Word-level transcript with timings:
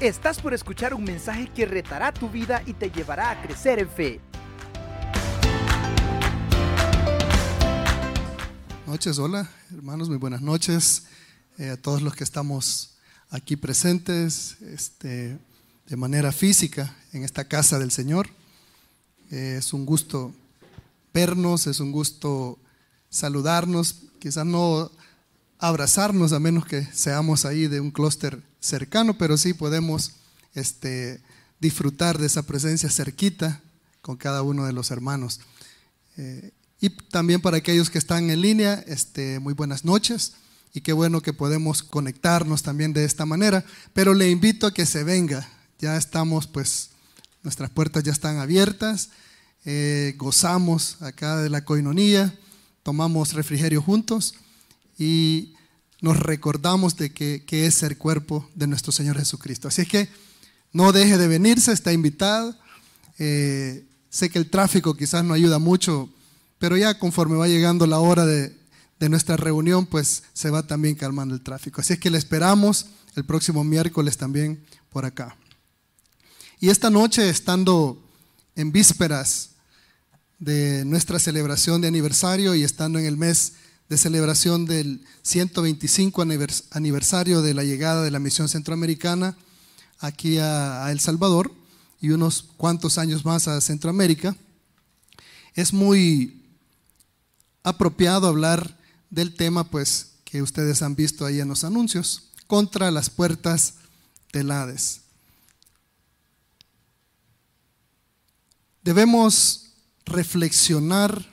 Estás 0.00 0.40
por 0.40 0.54
escuchar 0.54 0.94
un 0.94 1.02
mensaje 1.02 1.50
que 1.52 1.66
retará 1.66 2.14
tu 2.14 2.30
vida 2.30 2.62
y 2.66 2.72
te 2.72 2.88
llevará 2.88 3.32
a 3.32 3.42
crecer 3.42 3.80
en 3.80 3.88
fe. 3.88 4.20
Noches, 8.86 9.18
hola 9.18 9.50
hermanos, 9.74 10.08
muy 10.08 10.18
buenas 10.18 10.40
noches 10.40 11.06
eh, 11.58 11.70
a 11.70 11.76
todos 11.76 12.00
los 12.00 12.14
que 12.14 12.22
estamos 12.22 12.94
aquí 13.30 13.56
presentes 13.56 14.62
este, 14.62 15.36
de 15.88 15.96
manera 15.96 16.30
física 16.30 16.94
en 17.12 17.24
esta 17.24 17.48
casa 17.48 17.80
del 17.80 17.90
Señor. 17.90 18.28
Eh, 19.32 19.56
es 19.58 19.72
un 19.72 19.84
gusto 19.84 20.32
vernos, 21.12 21.66
es 21.66 21.80
un 21.80 21.90
gusto 21.90 22.56
saludarnos, 23.10 23.96
quizás 24.20 24.46
no 24.46 24.92
abrazarnos 25.58 26.32
a 26.32 26.38
menos 26.38 26.66
que 26.66 26.84
seamos 26.84 27.44
ahí 27.44 27.66
de 27.66 27.80
un 27.80 27.90
clúster 27.90 28.47
cercano, 28.60 29.16
pero 29.18 29.36
sí 29.36 29.54
podemos 29.54 30.12
este, 30.54 31.20
disfrutar 31.60 32.18
de 32.18 32.26
esa 32.26 32.42
presencia 32.44 32.90
cerquita 32.90 33.60
con 34.02 34.16
cada 34.16 34.42
uno 34.42 34.64
de 34.66 34.72
los 34.72 34.90
hermanos. 34.90 35.40
Eh, 36.16 36.52
y 36.80 36.90
también 36.90 37.40
para 37.40 37.58
aquellos 37.58 37.90
que 37.90 37.98
están 37.98 38.30
en 38.30 38.40
línea, 38.40 38.82
este, 38.86 39.38
muy 39.38 39.54
buenas 39.54 39.84
noches. 39.84 40.34
Y 40.74 40.80
qué 40.80 40.92
bueno 40.92 41.22
que 41.22 41.32
podemos 41.32 41.82
conectarnos 41.82 42.62
también 42.62 42.92
de 42.92 43.04
esta 43.04 43.26
manera, 43.26 43.64
pero 43.94 44.14
le 44.14 44.30
invito 44.30 44.66
a 44.66 44.74
que 44.74 44.86
se 44.86 45.02
venga, 45.02 45.48
ya 45.78 45.96
estamos 45.96 46.46
pues, 46.46 46.90
nuestras 47.42 47.70
puertas 47.70 48.04
ya 48.04 48.12
están 48.12 48.38
abiertas, 48.38 49.10
eh, 49.64 50.14
gozamos 50.16 51.00
acá 51.02 51.38
de 51.38 51.48
la 51.48 51.64
coinonía, 51.64 52.38
tomamos 52.82 53.32
refrigerio 53.32 53.82
juntos. 53.82 54.34
Y 54.98 55.54
nos 56.00 56.18
recordamos 56.18 56.96
de 56.96 57.12
que, 57.12 57.44
es 57.50 57.82
el 57.82 57.96
cuerpo 57.96 58.48
de 58.54 58.66
nuestro 58.66 58.92
Señor 58.92 59.18
Jesucristo. 59.18 59.68
Así 59.68 59.82
es 59.82 59.88
que 59.88 60.08
no 60.72 60.92
deje 60.92 61.18
de 61.18 61.28
venirse, 61.28 61.72
está 61.72 61.92
invitado. 61.92 62.56
Eh, 63.18 63.84
sé 64.08 64.30
que 64.30 64.38
el 64.38 64.50
tráfico 64.50 64.94
quizás 64.94 65.24
no 65.24 65.34
ayuda 65.34 65.58
mucho, 65.58 66.08
pero 66.58 66.76
ya 66.76 66.98
conforme 66.98 67.36
va 67.36 67.48
llegando 67.48 67.86
la 67.86 67.98
hora 67.98 68.24
de, 68.26 68.56
de 69.00 69.08
nuestra 69.08 69.36
reunión, 69.36 69.86
pues 69.86 70.24
se 70.32 70.50
va 70.50 70.66
también 70.66 70.94
calmando 70.94 71.34
el 71.34 71.40
tráfico. 71.40 71.80
Así 71.80 71.94
es 71.94 71.98
que 71.98 72.10
le 72.10 72.18
esperamos 72.18 72.86
el 73.16 73.24
próximo 73.24 73.64
miércoles 73.64 74.16
también 74.16 74.64
por 74.90 75.04
acá. 75.04 75.36
Y 76.60 76.70
esta 76.70 76.90
noche, 76.90 77.28
estando 77.28 78.02
en 78.56 78.72
vísperas 78.72 79.50
de 80.38 80.84
nuestra 80.84 81.18
celebración 81.18 81.80
de 81.80 81.88
aniversario 81.88 82.54
y 82.54 82.62
estando 82.62 82.98
en 82.98 83.06
el 83.06 83.16
mes 83.16 83.54
de 83.88 83.96
celebración 83.96 84.66
del 84.66 85.04
125 85.22 86.22
aniversario 86.70 87.40
de 87.40 87.54
la 87.54 87.64
llegada 87.64 88.02
de 88.02 88.10
la 88.10 88.18
misión 88.18 88.48
centroamericana 88.48 89.36
aquí 89.98 90.38
a, 90.38 90.90
El 90.90 91.00
Salvador 91.00 91.52
y 92.00 92.10
unos 92.10 92.42
cuantos 92.56 92.98
años 92.98 93.24
más 93.24 93.48
a 93.48 93.60
Centroamérica, 93.60 94.36
es 95.54 95.72
muy 95.72 96.44
apropiado 97.64 98.28
hablar 98.28 98.78
del 99.10 99.34
tema 99.34 99.64
pues 99.64 100.12
que 100.24 100.42
ustedes 100.42 100.82
han 100.82 100.94
visto 100.94 101.24
ahí 101.24 101.40
en 101.40 101.48
los 101.48 101.64
anuncios, 101.64 102.24
contra 102.46 102.90
las 102.90 103.10
puertas 103.10 103.74
del 104.32 104.50
Hades. 104.50 105.00
Debemos 108.82 109.72
reflexionar 110.04 111.26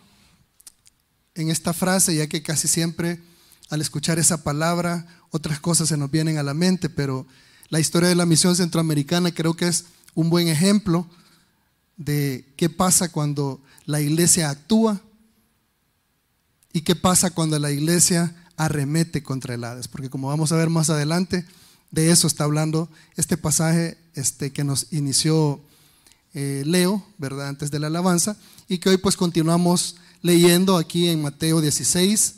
en 1.36 1.52
esta 1.52 1.74
frase, 1.74 2.16
ya 2.16 2.28
que 2.28 2.42
casi 2.42 2.68
siempre 2.68 3.22
al 3.70 3.82
escuchar 3.82 4.20
esa 4.20 4.44
palabra 4.44 5.06
otras 5.32 5.60
cosas 5.60 5.90
se 5.90 5.98
nos 5.98 6.10
vienen 6.10 6.38
a 6.38 6.44
la 6.44 6.54
mente, 6.54 6.90
pero 6.90 7.28
la 7.70 7.80
historia 7.80 8.10
de 8.10 8.16
la 8.16 8.26
misión 8.26 8.56
centroamericana 8.56 9.34
creo 9.34 9.56
que 9.56 9.68
es 9.68 9.86
un 10.14 10.30
buen 10.30 10.48
ejemplo 10.48 11.08
de 11.98 12.46
qué 12.56 12.70
pasa 12.70 13.12
cuando 13.12 13.62
la 13.86 14.02
iglesia 14.02 14.50
actúa 14.50 15.02
y 16.72 16.82
qué 16.82 16.96
pasa 16.96 17.32
cuando 17.32 17.60
la 17.60 17.72
iglesia 17.72 18.36
arremete 18.58 19.24
contra 19.24 19.56
el 19.56 19.64
Hades, 19.64 19.88
porque 19.88 20.10
como 20.10 20.30
vamos 20.30 20.52
a 20.52 20.58
ver 20.58 20.70
más 20.70 20.90
adelante, 20.90 21.46
de 21.92 22.12
eso 22.12 22.28
está 22.28 22.46
hablando 22.46 22.90
este 23.16 23.38
pasaje 23.38 23.98
este, 24.14 24.52
que 24.52 24.64
nos 24.64 24.92
inició 24.92 25.62
eh, 26.34 26.64
Leo, 26.66 27.06
¿verdad? 27.18 27.50
Antes 27.50 27.72
de 27.72 27.80
la 27.80 27.88
alabanza, 27.88 28.38
y 28.68 28.78
que 28.78 28.90
hoy 28.90 28.98
pues 28.98 29.16
continuamos 29.16 29.96
leyendo 30.26 30.76
aquí 30.78 31.08
en 31.08 31.22
Mateo 31.22 31.62
16, 31.62 32.38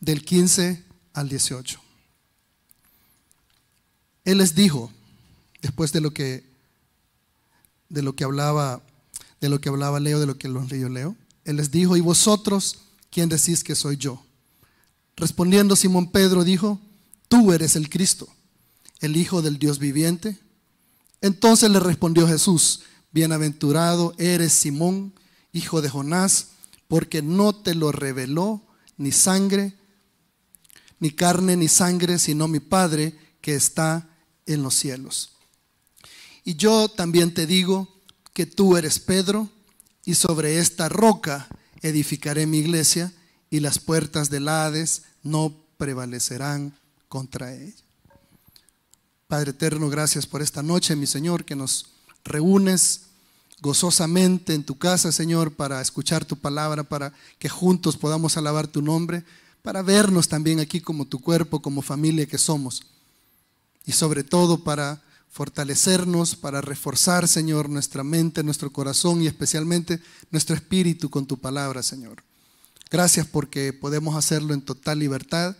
del 0.00 0.24
15 0.24 0.82
al 1.12 1.28
18. 1.28 1.78
Él 4.24 4.38
les 4.38 4.54
dijo, 4.54 4.90
después 5.60 5.92
de 5.92 6.00
lo 6.00 6.14
que, 6.14 6.44
de 7.90 8.00
lo 8.00 8.16
que 8.16 8.24
hablaba, 8.24 8.80
de 9.38 9.50
lo 9.50 9.60
que 9.60 9.68
hablaba 9.68 10.00
Leo, 10.00 10.18
de 10.18 10.24
lo 10.24 10.38
que 10.38 10.48
los 10.48 10.70
leyó 10.70 10.88
Leo, 10.88 11.14
él 11.44 11.56
les 11.56 11.70
dijo, 11.70 11.94
¿y 11.94 12.00
vosotros 12.00 12.78
quién 13.10 13.28
decís 13.28 13.62
que 13.62 13.74
soy 13.74 13.98
yo? 13.98 14.24
Respondiendo 15.14 15.76
Simón 15.76 16.10
Pedro 16.10 16.42
dijo, 16.42 16.80
tú 17.28 17.52
eres 17.52 17.76
el 17.76 17.90
Cristo, 17.90 18.26
el 19.00 19.14
Hijo 19.14 19.42
del 19.42 19.58
Dios 19.58 19.78
viviente. 19.78 20.38
Entonces 21.20 21.70
le 21.70 21.80
respondió 21.80 22.26
Jesús, 22.26 22.80
bienaventurado 23.10 24.14
eres 24.16 24.54
Simón, 24.54 25.12
hijo 25.52 25.82
de 25.82 25.90
Jonás, 25.90 26.48
porque 26.88 27.22
no 27.22 27.54
te 27.54 27.74
lo 27.74 27.92
reveló 27.92 28.62
ni 28.96 29.12
sangre, 29.12 29.74
ni 30.98 31.10
carne, 31.10 31.56
ni 31.56 31.68
sangre, 31.68 32.18
sino 32.18 32.48
mi 32.48 32.60
Padre 32.60 33.18
que 33.40 33.54
está 33.54 34.08
en 34.46 34.62
los 34.62 34.74
cielos. 34.74 35.32
Y 36.44 36.56
yo 36.56 36.88
también 36.88 37.34
te 37.34 37.46
digo 37.46 37.88
que 38.32 38.46
tú 38.46 38.76
eres 38.76 38.98
Pedro, 38.98 39.48
y 40.04 40.14
sobre 40.14 40.58
esta 40.58 40.88
roca 40.88 41.48
edificaré 41.80 42.46
mi 42.46 42.58
iglesia, 42.58 43.12
y 43.50 43.60
las 43.60 43.78
puertas 43.78 44.30
del 44.30 44.48
Hades 44.48 45.02
no 45.22 45.54
prevalecerán 45.76 46.74
contra 47.08 47.54
ella. 47.54 47.74
Padre 49.28 49.50
eterno, 49.50 49.88
gracias 49.88 50.26
por 50.26 50.42
esta 50.42 50.62
noche, 50.62 50.96
mi 50.96 51.06
Señor, 51.06 51.44
que 51.44 51.56
nos 51.56 51.86
reúnes 52.24 53.11
gozosamente 53.62 54.54
en 54.54 54.64
tu 54.64 54.76
casa, 54.76 55.12
Señor, 55.12 55.52
para 55.52 55.80
escuchar 55.80 56.24
tu 56.24 56.36
palabra, 56.36 56.82
para 56.82 57.12
que 57.38 57.48
juntos 57.48 57.96
podamos 57.96 58.36
alabar 58.36 58.66
tu 58.66 58.82
nombre, 58.82 59.24
para 59.62 59.82
vernos 59.82 60.26
también 60.26 60.58
aquí 60.58 60.80
como 60.80 61.06
tu 61.06 61.20
cuerpo, 61.20 61.62
como 61.62 61.80
familia 61.80 62.26
que 62.26 62.38
somos. 62.38 62.82
Y 63.86 63.92
sobre 63.92 64.24
todo 64.24 64.64
para 64.64 65.00
fortalecernos, 65.30 66.34
para 66.34 66.60
reforzar, 66.60 67.28
Señor, 67.28 67.68
nuestra 67.68 68.02
mente, 68.02 68.42
nuestro 68.42 68.72
corazón 68.72 69.22
y 69.22 69.28
especialmente 69.28 70.00
nuestro 70.32 70.56
espíritu 70.56 71.08
con 71.08 71.24
tu 71.24 71.38
palabra, 71.38 71.84
Señor. 71.84 72.24
Gracias 72.90 73.28
porque 73.28 73.72
podemos 73.72 74.16
hacerlo 74.16 74.54
en 74.54 74.62
total 74.62 74.98
libertad 74.98 75.56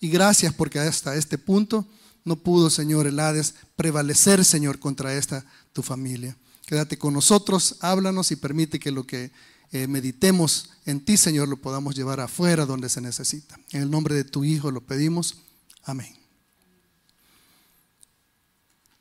y 0.00 0.08
gracias 0.08 0.52
porque 0.52 0.80
hasta 0.80 1.14
este 1.14 1.38
punto 1.38 1.86
no 2.24 2.34
pudo, 2.34 2.68
Señor, 2.68 3.06
el 3.06 3.20
Hades 3.20 3.54
prevalecer, 3.76 4.44
Señor, 4.44 4.80
contra 4.80 5.14
esta 5.14 5.44
tu 5.72 5.82
familia. 5.82 6.36
Quédate 6.66 6.96
con 6.96 7.12
nosotros, 7.12 7.76
háblanos 7.80 8.30
y 8.30 8.36
permite 8.36 8.78
que 8.80 8.90
lo 8.90 9.06
que 9.06 9.30
eh, 9.70 9.86
meditemos 9.86 10.70
en 10.86 11.04
ti, 11.04 11.16
Señor, 11.16 11.48
lo 11.48 11.56
podamos 11.56 11.94
llevar 11.94 12.20
afuera 12.20 12.64
donde 12.64 12.88
se 12.88 13.00
necesita. 13.00 13.58
En 13.70 13.82
el 13.82 13.90
nombre 13.90 14.14
de 14.14 14.24
tu 14.24 14.44
Hijo 14.44 14.70
lo 14.70 14.80
pedimos. 14.80 15.36
Amén. 15.82 16.16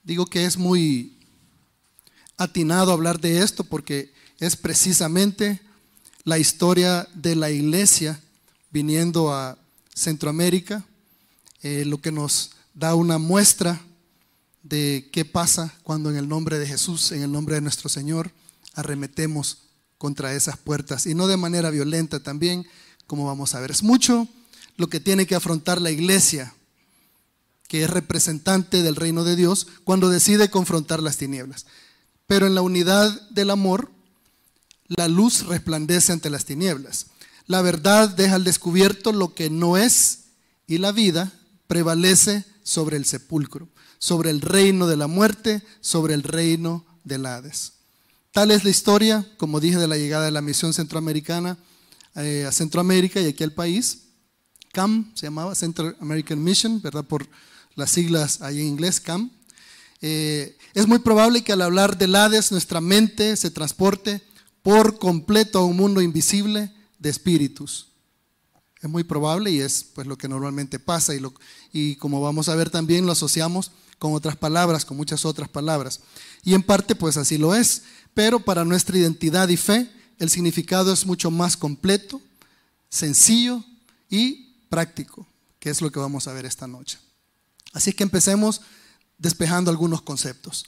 Digo 0.03 0.25
que 0.25 0.46
es 0.46 0.57
muy 0.57 1.18
atinado 2.38 2.91
hablar 2.91 3.22
de 3.22 3.40
esto 3.40 3.63
porque 3.63 4.13
es 4.40 4.56
precisamente 4.56 5.62
la 6.24 6.40
historia 6.40 7.07
de 7.13 7.35
la 7.35 7.51
iglesia 7.51 8.19
viniendo 8.69 9.34
a 9.34 9.57
Centroamérica, 9.94 10.83
eh, 11.62 11.86
lo 11.86 12.01
que 12.01 12.12
nos 12.12 12.51
da 12.74 12.95
una 12.95 13.18
muestra 13.18 13.81
de 14.63 15.10
qué 15.12 15.25
pasa 15.25 15.74
cuando 15.83 16.10
en 16.10 16.15
el 16.15 16.27
nombre 16.27 16.57
de 16.57 16.65
Jesús, 16.65 17.12
en 17.12 17.21
el 17.21 17.31
nombre 17.31 17.56
de 17.56 17.62
nuestro 17.62 17.89
Señor, 17.89 18.31
arremetemos 18.74 19.60
contra 19.98 20.33
esas 20.33 20.57
puertas 20.57 21.06
y 21.06 21.13
no 21.13 21.27
de 21.27 21.38
manera 21.38 21.69
violenta 21.69 22.21
también, 22.21 22.65
como 23.06 23.25
vamos 23.25 23.54
a 23.54 23.60
ver. 23.60 23.71
Es 23.71 23.83
mucho 23.83 24.27
lo 24.77 24.88
que 24.88 25.00
tiene 25.00 25.27
que 25.27 25.36
afrontar 25.36 25.81
la 25.81 25.92
iglesia, 25.92 26.54
que 27.68 27.83
es 27.83 27.89
representante 27.89 28.81
del 28.81 28.95
reino 28.95 29.24
de 29.24 29.36
Dios, 29.36 29.68
cuando 29.83 30.10
decide 30.10 30.50
confrontar 30.50 31.04
las 31.04 31.18
tinieblas. 31.18 31.66
Pero 32.25 32.48
en 32.48 32.56
la 32.56 32.62
unidad 32.62 33.30
del 33.30 33.50
amor, 33.50 33.92
la 34.88 35.07
luz 35.07 35.45
resplandece 35.45 36.13
ante 36.13 36.30
las 36.30 36.45
tinieblas. 36.45 37.07
La 37.48 37.62
verdad 37.62 38.09
deja 38.09 38.36
al 38.36 38.44
descubierto 38.45 39.12
lo 39.12 39.33
que 39.33 39.50
no 39.50 39.77
es 39.77 40.19
y 40.68 40.77
la 40.77 40.94
vida 40.94 41.33
prevalece 41.68 42.45
sobre 42.63 42.95
el 42.95 43.06
sepulcro 43.06 43.68
sobre 44.04 44.32
el 44.32 44.42
reino 44.42 44.86
de 44.86 44.98
la 44.98 45.08
muerte, 45.08 45.64
sobre 45.80 46.14
el 46.14 46.24
reino 46.24 46.86
del 47.06 47.26
Hades. 47.26 47.72
Tal 48.34 48.52
es 48.52 48.66
la 48.66 48.70
historia, 48.70 49.26
como 49.38 49.62
dije, 49.62 49.78
de 49.78 49.88
la 49.88 49.96
llegada 49.96 50.26
de 50.26 50.32
la 50.32 50.42
misión 50.42 50.74
centroamericana 50.74 51.58
eh, 52.16 52.44
a 52.46 52.52
Centroamérica 52.52 53.22
y 53.22 53.28
aquí 53.28 53.46
al 53.46 53.54
país. 53.54 54.10
CAM 54.74 55.10
se 55.16 55.28
llamaba 55.28 55.56
Central 55.56 55.96
American 56.02 56.44
Mission, 56.44 56.82
¿verdad? 56.82 57.06
Por 57.06 57.30
las 57.76 57.92
siglas 57.92 58.42
ahí 58.42 58.60
en 58.60 58.68
inglés, 58.68 59.00
CAM. 59.00 59.32
Eh, 60.02 60.58
es 60.74 60.86
muy 60.86 61.00
probable 61.00 61.42
que 61.42 61.54
al 61.54 61.62
hablar 61.62 61.98
del 61.98 62.16
Hades 62.16 62.52
nuestra 62.52 62.82
mente 62.82 63.38
se 63.38 63.52
transporte 63.52 64.22
por 64.62 65.00
completo 65.00 65.60
a 65.60 65.66
un 65.66 65.78
mundo 65.78 66.02
invisible 66.02 66.74
de 67.00 67.10
espíritus. 67.10 67.93
Es 68.83 68.89
muy 68.89 69.06
probable 69.06 69.50
y 69.50 69.62
es 69.62 69.85
pues 69.95 70.06
lo 70.06 70.18
que 70.18 70.27
normalmente 70.27 70.77
pasa 70.77 71.15
y, 71.15 71.19
lo, 71.19 71.33
y 71.71 71.95
como 71.95 72.19
vamos 72.19 72.50
a 72.50 72.56
ver 72.56 72.69
también 72.69 73.06
lo 73.06 73.13
asociamos 73.13 73.71
con 73.97 74.13
otras 74.13 74.35
palabras, 74.35 74.83
con 74.83 74.97
muchas 74.97 75.24
otras 75.24 75.47
palabras. 75.47 76.01
Y 76.44 76.53
en 76.53 76.62
parte 76.62 76.94
pues 76.94 77.15
así 77.15 77.38
lo 77.38 77.56
es, 77.56 77.83
pero 78.13 78.41
para 78.41 78.65
nuestra 78.65 78.97
identidad 78.97 79.47
y 79.47 79.56
fe 79.56 79.89
el 80.19 80.30
significado 80.30 80.91
es 80.91 81.06
mucho 81.06 81.31
más 81.31 81.56
completo, 81.56 82.21
sencillo 82.89 83.63
y 84.09 84.53
práctico, 84.68 85.25
que 85.59 85.69
es 85.69 85.81
lo 85.81 85.89
que 85.89 86.00
vamos 86.00 86.27
a 86.27 86.33
ver 86.33 86.45
esta 86.45 86.68
noche. 86.68 87.00
Así 87.71 87.94
que 87.94 88.03
empecemos 88.03 88.59
despejando 89.18 89.71
algunos 89.71 90.01
conceptos. 90.01 90.65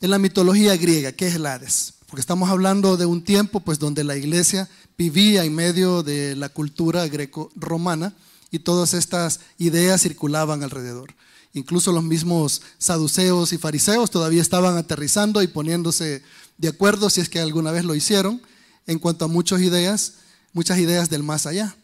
En 0.00 0.10
la 0.10 0.18
mitología 0.18 0.76
griega, 0.76 1.12
¿qué 1.12 1.28
es 1.28 1.36
el 1.36 1.46
Hades? 1.46 1.94
Porque 2.06 2.20
estamos 2.20 2.50
hablando 2.50 2.96
de 2.96 3.06
un 3.06 3.22
tiempo 3.22 3.60
pues 3.60 3.78
donde 3.78 4.02
la 4.02 4.16
iglesia 4.16 4.68
vivía 4.96 5.44
en 5.44 5.54
medio 5.54 6.02
de 6.02 6.36
la 6.36 6.48
cultura 6.48 7.06
greco-romana 7.06 8.14
y 8.50 8.58
todas 8.60 8.94
estas 8.94 9.40
ideas 9.58 10.02
circulaban 10.02 10.62
alrededor. 10.62 11.14
Incluso 11.52 11.92
los 11.92 12.04
mismos 12.04 12.62
saduceos 12.78 13.52
y 13.52 13.58
fariseos 13.58 14.10
todavía 14.10 14.42
estaban 14.42 14.76
aterrizando 14.76 15.42
y 15.42 15.46
poniéndose 15.46 16.22
de 16.58 16.68
acuerdo, 16.68 17.10
si 17.10 17.20
es 17.20 17.28
que 17.28 17.40
alguna 17.40 17.70
vez 17.70 17.84
lo 17.84 17.94
hicieron, 17.94 18.40
en 18.86 18.98
cuanto 18.98 19.24
a 19.24 19.28
muchas 19.28 19.60
ideas, 19.60 20.14
muchas 20.52 20.78
ideas 20.78 21.10
del 21.10 21.22
más 21.22 21.46
allá. 21.46 21.76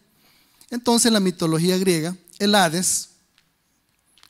Entonces, 0.71 1.07
en 1.07 1.15
la 1.15 1.21
mitología 1.21 1.77
griega, 1.77 2.17
el 2.39 2.55
Hades, 2.55 3.11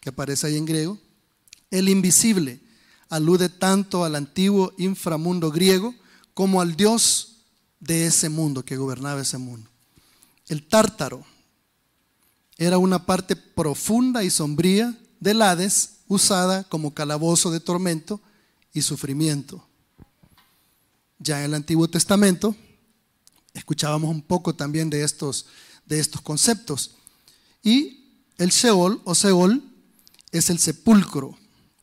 que 0.00 0.08
aparece 0.08 0.48
ahí 0.48 0.56
en 0.56 0.66
griego, 0.66 0.98
el 1.70 1.88
invisible, 1.88 2.60
alude 3.08 3.48
tanto 3.48 4.04
al 4.04 4.16
antiguo 4.16 4.72
inframundo 4.78 5.50
griego 5.50 5.94
como 6.34 6.60
al 6.60 6.76
dios 6.76 7.31
de 7.82 8.06
ese 8.06 8.28
mundo 8.28 8.64
que 8.64 8.76
gobernaba 8.76 9.20
ese 9.20 9.38
mundo. 9.38 9.68
El 10.46 10.66
tártaro 10.66 11.24
era 12.56 12.78
una 12.78 13.04
parte 13.04 13.34
profunda 13.34 14.22
y 14.22 14.30
sombría 14.30 14.96
del 15.18 15.42
Hades 15.42 15.96
usada 16.06 16.64
como 16.64 16.94
calabozo 16.94 17.50
de 17.50 17.58
tormento 17.58 18.20
y 18.72 18.82
sufrimiento. 18.82 19.66
Ya 21.18 21.40
en 21.40 21.46
el 21.46 21.54
Antiguo 21.54 21.88
Testamento 21.88 22.54
escuchábamos 23.52 24.10
un 24.10 24.22
poco 24.22 24.54
también 24.54 24.88
de 24.88 25.02
estos, 25.02 25.46
de 25.84 25.98
estos 25.98 26.20
conceptos. 26.20 26.92
Y 27.64 28.04
el 28.38 28.50
Sheol 28.50 29.00
o 29.04 29.14
Seol 29.14 29.62
es 30.30 30.50
el 30.50 30.60
sepulcro, 30.60 31.36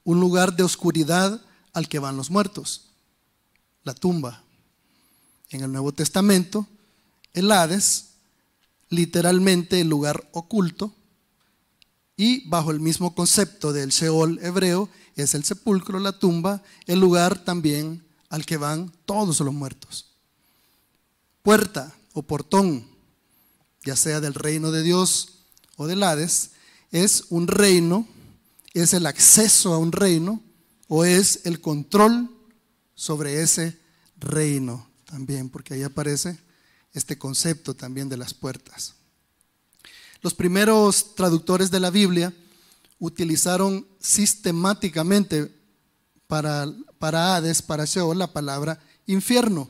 un 0.05 0.19
lugar 0.21 0.55
de 0.55 0.63
oscuridad 0.63 1.41
al 1.73 1.89
que 1.89 1.99
van 1.99 2.15
los 2.15 2.29
muertos, 2.31 2.85
la 3.83 3.93
tumba. 3.93 4.43
En 5.49 5.61
el 5.63 5.71
Nuevo 5.71 5.91
Testamento, 5.91 6.67
el 7.33 7.51
Hades, 7.51 8.09
literalmente 8.89 9.81
el 9.81 9.89
lugar 9.89 10.29
oculto, 10.31 10.93
y 12.15 12.47
bajo 12.49 12.71
el 12.71 12.79
mismo 12.79 13.15
concepto 13.15 13.73
del 13.73 13.89
Sheol 13.89 14.39
hebreo, 14.43 14.89
es 15.15 15.33
el 15.33 15.43
sepulcro, 15.43 15.99
la 15.99 16.19
tumba, 16.19 16.61
el 16.85 16.99
lugar 16.99 17.43
también 17.43 18.03
al 18.29 18.45
que 18.45 18.57
van 18.57 18.91
todos 19.05 19.39
los 19.39 19.53
muertos. 19.53 20.05
Puerta 21.41 21.95
o 22.13 22.21
portón, 22.21 22.87
ya 23.85 23.95
sea 23.95 24.19
del 24.19 24.33
reino 24.33 24.71
de 24.71 24.83
Dios 24.83 25.45
o 25.77 25.87
del 25.87 26.03
Hades, 26.03 26.51
es 26.91 27.25
un 27.29 27.47
reino, 27.47 28.07
es 28.73 28.93
el 28.93 29.05
acceso 29.05 29.73
a 29.73 29.77
un 29.77 29.91
reino 29.91 30.43
o 30.87 31.05
es 31.05 31.41
el 31.45 31.61
control 31.61 32.29
sobre 32.95 33.41
ese 33.41 33.79
reino 34.17 34.88
también, 35.09 35.49
porque 35.49 35.73
ahí 35.73 35.83
aparece 35.83 36.37
este 36.93 37.17
concepto 37.17 37.73
también 37.73 38.09
de 38.09 38.17
las 38.17 38.33
puertas. 38.33 38.95
Los 40.21 40.33
primeros 40.33 41.15
traductores 41.15 41.71
de 41.71 41.79
la 41.79 41.89
Biblia 41.89 42.33
utilizaron 42.99 43.87
sistemáticamente 43.99 45.51
para, 46.27 46.67
para 46.99 47.35
Hades, 47.35 47.61
para 47.61 47.85
Sheol, 47.85 48.17
la 48.17 48.31
palabra 48.31 48.79
infierno, 49.07 49.69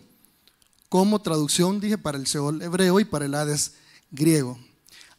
como 0.89 1.21
traducción, 1.21 1.79
dije, 1.79 1.97
para 1.97 2.17
el 2.17 2.25
Sheol 2.25 2.61
hebreo 2.61 2.99
y 2.99 3.05
para 3.05 3.25
el 3.25 3.35
Hades 3.35 3.73
griego. 4.11 4.59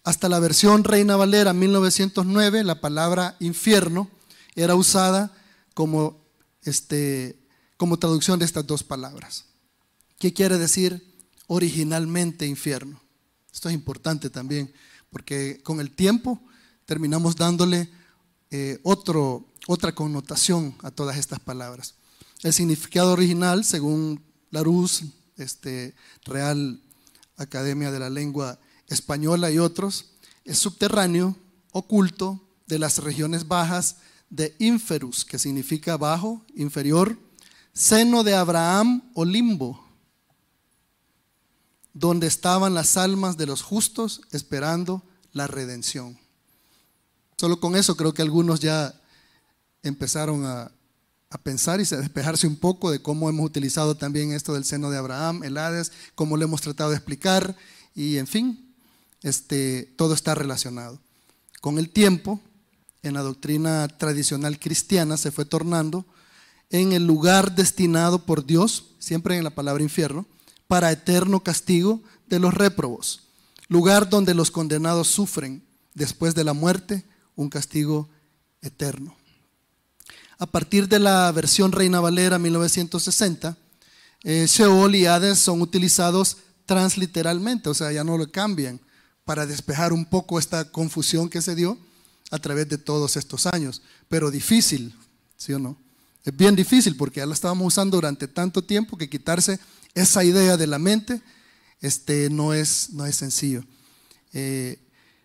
Hasta 0.02 0.28
la 0.28 0.40
versión 0.40 0.84
Reina 0.84 1.17
Valera 1.17 1.52
1909, 1.52 2.64
la 2.64 2.81
palabra 2.81 3.37
infierno 3.38 4.11
era 4.56 4.75
usada 4.75 5.32
como, 5.75 6.20
este, 6.62 7.38
como 7.76 7.99
traducción 7.99 8.38
de 8.38 8.46
estas 8.46 8.67
dos 8.67 8.82
palabras. 8.82 9.50
¿Qué 10.20 10.34
quiere 10.34 10.58
decir 10.58 11.02
originalmente 11.46 12.46
infierno? 12.46 13.00
Esto 13.50 13.70
es 13.70 13.75
importante 13.75 14.28
también, 14.28 14.70
porque 15.08 15.62
con 15.62 15.81
el 15.81 15.93
tiempo 15.93 16.38
terminamos 16.84 17.37
dándole 17.37 17.88
eh, 18.50 18.78
otro, 18.82 19.46
otra 19.67 19.94
connotación 19.94 20.76
a 20.82 20.90
todas 20.90 21.17
estas 21.17 21.40
palabras. 21.40 21.94
El 22.43 22.52
significado 22.52 23.14
original, 23.14 23.64
según 23.64 24.22
Larousse, 24.50 25.06
este, 25.38 25.94
Real 26.26 26.82
Academia 27.38 27.90
de 27.90 28.00
la 28.00 28.11
Lengua 28.11 28.58
Española 28.88 29.50
y 29.50 29.56
otros, 29.56 30.11
es 30.44 30.58
subterráneo, 30.58 31.34
oculto, 31.72 32.46
de 32.67 32.78
las 32.78 32.99
regiones 32.99 33.49
bajas 33.49 33.96
de 34.28 34.55
Inferus, 34.58 35.25
que 35.25 35.38
significa 35.38 35.96
bajo, 35.96 36.44
inferior, 36.55 37.19
seno 37.72 38.22
de 38.22 38.34
Abraham 38.34 39.11
o 39.14 39.25
limbo, 39.25 39.90
donde 42.00 42.26
estaban 42.26 42.73
las 42.73 42.97
almas 42.97 43.37
de 43.37 43.44
los 43.44 43.61
justos 43.61 44.23
esperando 44.32 45.02
la 45.32 45.47
redención. 45.47 46.19
Solo 47.37 47.61
con 47.61 47.76
eso 47.76 47.94
creo 47.94 48.14
que 48.14 48.23
algunos 48.23 48.61
ya 48.61 48.99
empezaron 49.82 50.47
a, 50.47 50.73
pensar 51.43 51.79
y 51.79 51.94
a 51.94 51.99
despejarse 51.99 52.47
un 52.47 52.56
poco 52.56 52.91
de 52.91 53.00
cómo 53.00 53.29
hemos 53.29 53.47
utilizado 53.47 53.97
también 53.97 54.32
esto 54.32 54.55
del 54.55 54.64
seno 54.64 54.91
de 54.91 54.97
Abraham, 54.97 55.44
el 55.44 55.58
Hades, 55.58 55.93
cómo 56.14 56.37
lo 56.37 56.44
hemos 56.44 56.62
tratado 56.62 56.91
de 56.91 56.97
explicar 56.97 57.55
y 57.94 58.17
en 58.17 58.26
fin, 58.26 58.75
este, 59.23 59.85
todo 59.96 60.14
está 60.14 60.35
relacionado. 60.35 60.98
Con 61.60 61.79
el 61.79 61.91
tiempo, 61.91 62.41
en 63.03 63.15
la 63.15 63.20
doctrina 63.20 63.86
tradicional 63.89 64.58
cristiana 64.58 65.19
se 65.19 65.31
fue 65.31 65.44
tornando 65.44 66.06
en 66.70 66.93
el 66.93 67.06
lugar 67.06 67.55
destinado 67.55 68.25
por 68.25 68.46
Dios, 68.46 68.86
siempre 68.98 69.36
en 69.36 69.44
la 69.44 69.51
palabra 69.51 69.82
infierno, 69.82 70.27
para 70.70 70.93
eterno 70.93 71.43
castigo 71.43 72.00
de 72.29 72.39
los 72.39 72.55
réprobos, 72.55 73.22
lugar 73.67 74.08
donde 74.08 74.34
los 74.34 74.53
condenados 74.53 75.08
sufren 75.08 75.65
después 75.94 76.36
de 76.36 76.44
la 76.44 76.53
muerte 76.53 77.05
un 77.34 77.50
castigo 77.50 78.08
eterno. 78.62 79.17
A 80.39 80.46
partir 80.46 80.86
de 80.86 81.00
la 81.00 81.32
versión 81.32 81.72
Reina 81.72 81.98
Valera 81.98 82.39
1960, 82.39 83.56
eh, 84.22 84.46
Sheol 84.46 84.94
y 84.94 85.06
Hades 85.06 85.41
son 85.41 85.60
utilizados 85.60 86.36
transliteralmente, 86.67 87.69
o 87.69 87.74
sea, 87.74 87.91
ya 87.91 88.05
no 88.05 88.17
lo 88.17 88.31
cambian 88.31 88.81
para 89.24 89.46
despejar 89.46 89.93
un 89.93 90.05
poco 90.05 90.39
esta 90.39 90.70
confusión 90.70 91.29
que 91.29 91.43
se 91.43 91.56
dio 91.56 91.79
a 92.31 92.39
través 92.39 92.69
de 92.69 92.79
todos 92.79 93.17
estos 93.17 93.46
años. 93.46 93.82
Pero 94.08 94.31
difícil, 94.31 94.94
¿sí 95.36 95.53
o 95.53 95.58
no? 95.58 95.77
Es 96.24 96.36
bien 96.36 96.55
difícil 96.55 96.96
porque 96.96 97.19
ya 97.19 97.27
la 97.27 97.34
estábamos 97.34 97.67
usando 97.67 97.96
durante 97.96 98.29
tanto 98.29 98.62
tiempo 98.62 98.96
que 98.96 99.10
quitarse 99.10 99.58
esa 99.94 100.25
idea 100.25 100.56
de 100.56 100.67
la 100.67 100.79
mente 100.79 101.23
este, 101.81 102.31
no, 102.31 102.53
es, 102.55 102.91
no 102.91 103.06
es 103.06 103.17
sencillo. 103.17 103.65
Eh, 104.32 104.79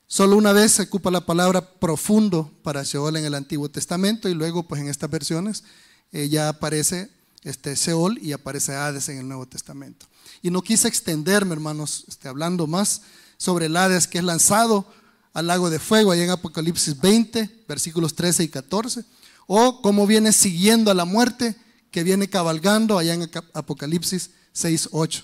Solo 0.08 0.38
una 0.38 0.54
vez 0.54 0.74
se 0.74 0.84
ocupa 0.84 1.10
la 1.10 1.26
palabra 1.26 1.68
profundo 1.80 2.52
para 2.62 2.84
Sheol 2.84 3.18
en 3.18 3.26
el 3.26 3.34
Antiguo 3.34 3.70
Testamento 3.70 4.30
y 4.30 4.36
luego 4.36 4.68
pues 4.68 4.80
en 4.80 4.88
estas 4.88 5.10
versiones 5.10 5.64
eh, 6.12 6.30
ya 6.30 6.48
aparece 6.48 7.10
este 7.44 7.74
Sheol 7.76 8.20
y 8.22 8.32
aparece 8.32 8.76
Hades 8.76 9.10
en 9.10 9.18
el 9.18 9.28
Nuevo 9.28 9.48
Testamento. 9.48 10.06
Y 10.44 10.52
no 10.52 10.62
quise 10.62 10.88
extenderme, 10.88 11.54
hermanos, 11.54 12.06
este, 12.08 12.28
hablando 12.28 12.68
más 12.68 13.02
sobre 13.38 13.66
el 13.66 13.76
Hades 13.76 14.08
que 14.08 14.20
es 14.20 14.24
lanzado 14.24 14.88
al 15.34 15.48
lago 15.48 15.72
de 15.72 15.80
fuego, 15.80 16.12
allá 16.12 16.24
en 16.24 16.30
Apocalipsis 16.30 17.02
20, 17.02 17.66
versículos 17.68 18.16
13 18.16 18.44
y 18.44 18.48
14, 18.48 19.04
o 19.48 19.82
cómo 19.82 20.06
viene 20.06 20.32
siguiendo 20.32 20.92
a 20.92 20.94
la 20.94 21.06
muerte 21.06 21.56
que 21.90 22.04
viene 22.04 22.30
cabalgando 22.30 23.00
allá 23.00 23.16
en 23.16 23.30
Apocalipsis 23.54 24.30
6, 24.56 24.90
8. 24.92 25.24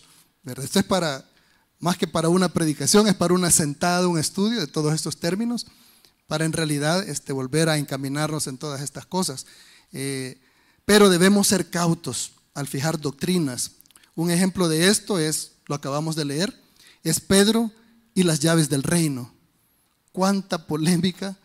Esto 0.58 0.80
es 0.80 0.86
para 0.86 1.26
más 1.80 1.98
que 1.98 2.06
para 2.06 2.30
una 2.30 2.50
predicación, 2.50 3.08
es 3.08 3.16
para 3.16 3.34
una 3.34 3.50
sentada, 3.50 4.08
un 4.08 4.20
estudio 4.20 4.60
de 4.60 4.68
todos 4.68 4.94
estos 4.94 5.18
términos, 5.18 5.66
para 6.28 6.46
en 6.46 6.54
realidad 6.54 7.08
este, 7.10 7.34
volver 7.34 7.70
a 7.70 7.78
encaminarnos 7.78 8.46
en 8.46 8.58
todas 8.58 8.82
estas 8.82 9.06
cosas. 9.06 9.48
Eh, 9.92 10.40
pero 10.86 11.10
debemos 11.10 11.48
ser 11.48 11.70
cautos 11.70 12.34
al 12.54 12.68
fijar 12.68 13.00
doctrinas. 13.00 13.72
Un 14.16 14.30
ejemplo 14.30 14.70
de 14.70 14.90
esto 14.90 15.18
es, 15.18 15.54
lo 15.66 15.74
acabamos 15.74 16.16
de 16.16 16.26
leer, 16.26 16.62
es 17.04 17.20
Pedro 17.20 17.72
y 18.14 18.24
las 18.24 18.40
llaves 18.42 18.70
del 18.70 18.84
reino. 18.84 19.34
Cuánta 20.12 20.68
polémica 20.68 21.38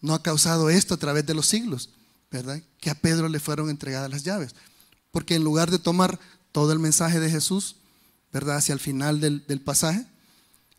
no 0.00 0.14
ha 0.14 0.22
causado 0.22 0.68
esto 0.68 0.94
a 0.94 0.98
través 0.98 1.24
de 1.24 1.34
los 1.34 1.46
siglos, 1.46 1.90
¿verdad? 2.30 2.60
Que 2.80 2.90
a 2.90 2.94
Pedro 2.94 3.28
le 3.28 3.40
fueron 3.40 3.70
entregadas 3.70 4.10
las 4.10 4.24
llaves. 4.24 4.54
Porque 5.10 5.36
en 5.36 5.44
lugar 5.44 5.70
de 5.70 5.78
tomar 5.78 6.18
todo 6.52 6.72
el 6.72 6.78
mensaje 6.78 7.20
de 7.20 7.30
Jesús, 7.30 7.76
¿verdad? 8.32 8.56
Hacia 8.56 8.72
el 8.72 8.80
final 8.80 9.20
del, 9.20 9.60
pasaje, 9.60 10.06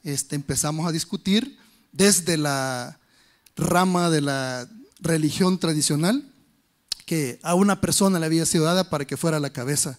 este, 0.03 0.35
empezamos 0.35 0.87
a 0.87 0.91
discutir 0.91 1.57
desde 1.91 2.37
la 2.37 2.99
rama 3.55 4.09
de 4.09 4.21
la 4.21 4.67
religión 4.99 5.59
tradicional, 5.59 6.27
que 7.05 7.39
a 7.43 7.55
una 7.55 7.81
persona 7.81 8.19
le 8.19 8.25
había 8.25 8.45
sido 8.45 8.65
dada 8.65 8.89
para 8.89 9.05
que 9.05 9.17
fuera 9.17 9.39
la 9.39 9.49
cabeza 9.49 9.97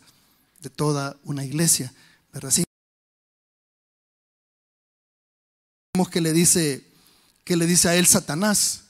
de 0.60 0.70
toda 0.70 1.16
una 1.24 1.44
iglesia, 1.44 1.92
¿verdad? 2.32 2.52
que 6.10 6.20
le 6.20 6.32
dice 6.32 6.84
que 7.44 7.56
le 7.56 7.66
dice 7.66 7.88
a 7.88 7.96
él 7.96 8.06
Satanás. 8.06 8.82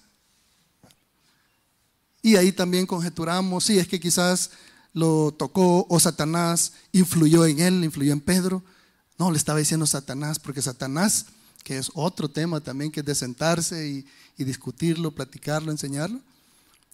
Y 2.20 2.36
ahí 2.36 2.52
también 2.52 2.86
conjeturamos, 2.86 3.64
sí, 3.64 3.78
es 3.78 3.88
que 3.88 3.98
quizás 3.98 4.50
lo 4.92 5.32
tocó 5.32 5.86
o 5.88 6.00
Satanás 6.00 6.72
influyó 6.92 7.46
en 7.46 7.60
él, 7.60 7.84
influyó 7.84 8.12
en 8.12 8.20
Pedro. 8.20 8.62
No, 9.18 9.30
le 9.30 9.38
estaba 9.38 9.58
diciendo 9.58 9.86
Satanás, 9.86 10.38
porque 10.38 10.62
Satanás, 10.62 11.26
que 11.64 11.78
es 11.78 11.90
otro 11.94 12.28
tema 12.28 12.60
también, 12.60 12.90
que 12.90 13.00
es 13.00 13.06
de 13.06 13.14
sentarse 13.14 13.88
y, 13.88 14.06
discutirlo, 14.44 15.12
platicarlo, 15.12 15.70
enseñarlo, 15.70 16.20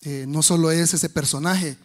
eh, 0.03 0.27
no 0.29 0.43
solo 0.43 0.71
es 0.71 0.93
ese 0.93 1.09
personaje 1.09 1.79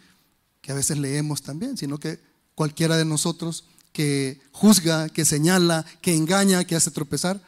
que 0.60 0.72
a 0.72 0.74
veces 0.74 0.98
leemos 0.98 1.40
también, 1.40 1.78
sino 1.78 1.98
que 1.98 2.20
cualquiera 2.54 2.98
de 2.98 3.06
nosotros 3.06 3.64
que 3.94 4.42
juzga, 4.52 5.08
que 5.08 5.24
señala, 5.24 5.86
que 6.02 6.14
engaña, 6.14 6.64
que 6.64 6.76
hace 6.76 6.90
tropezar, 6.90 7.40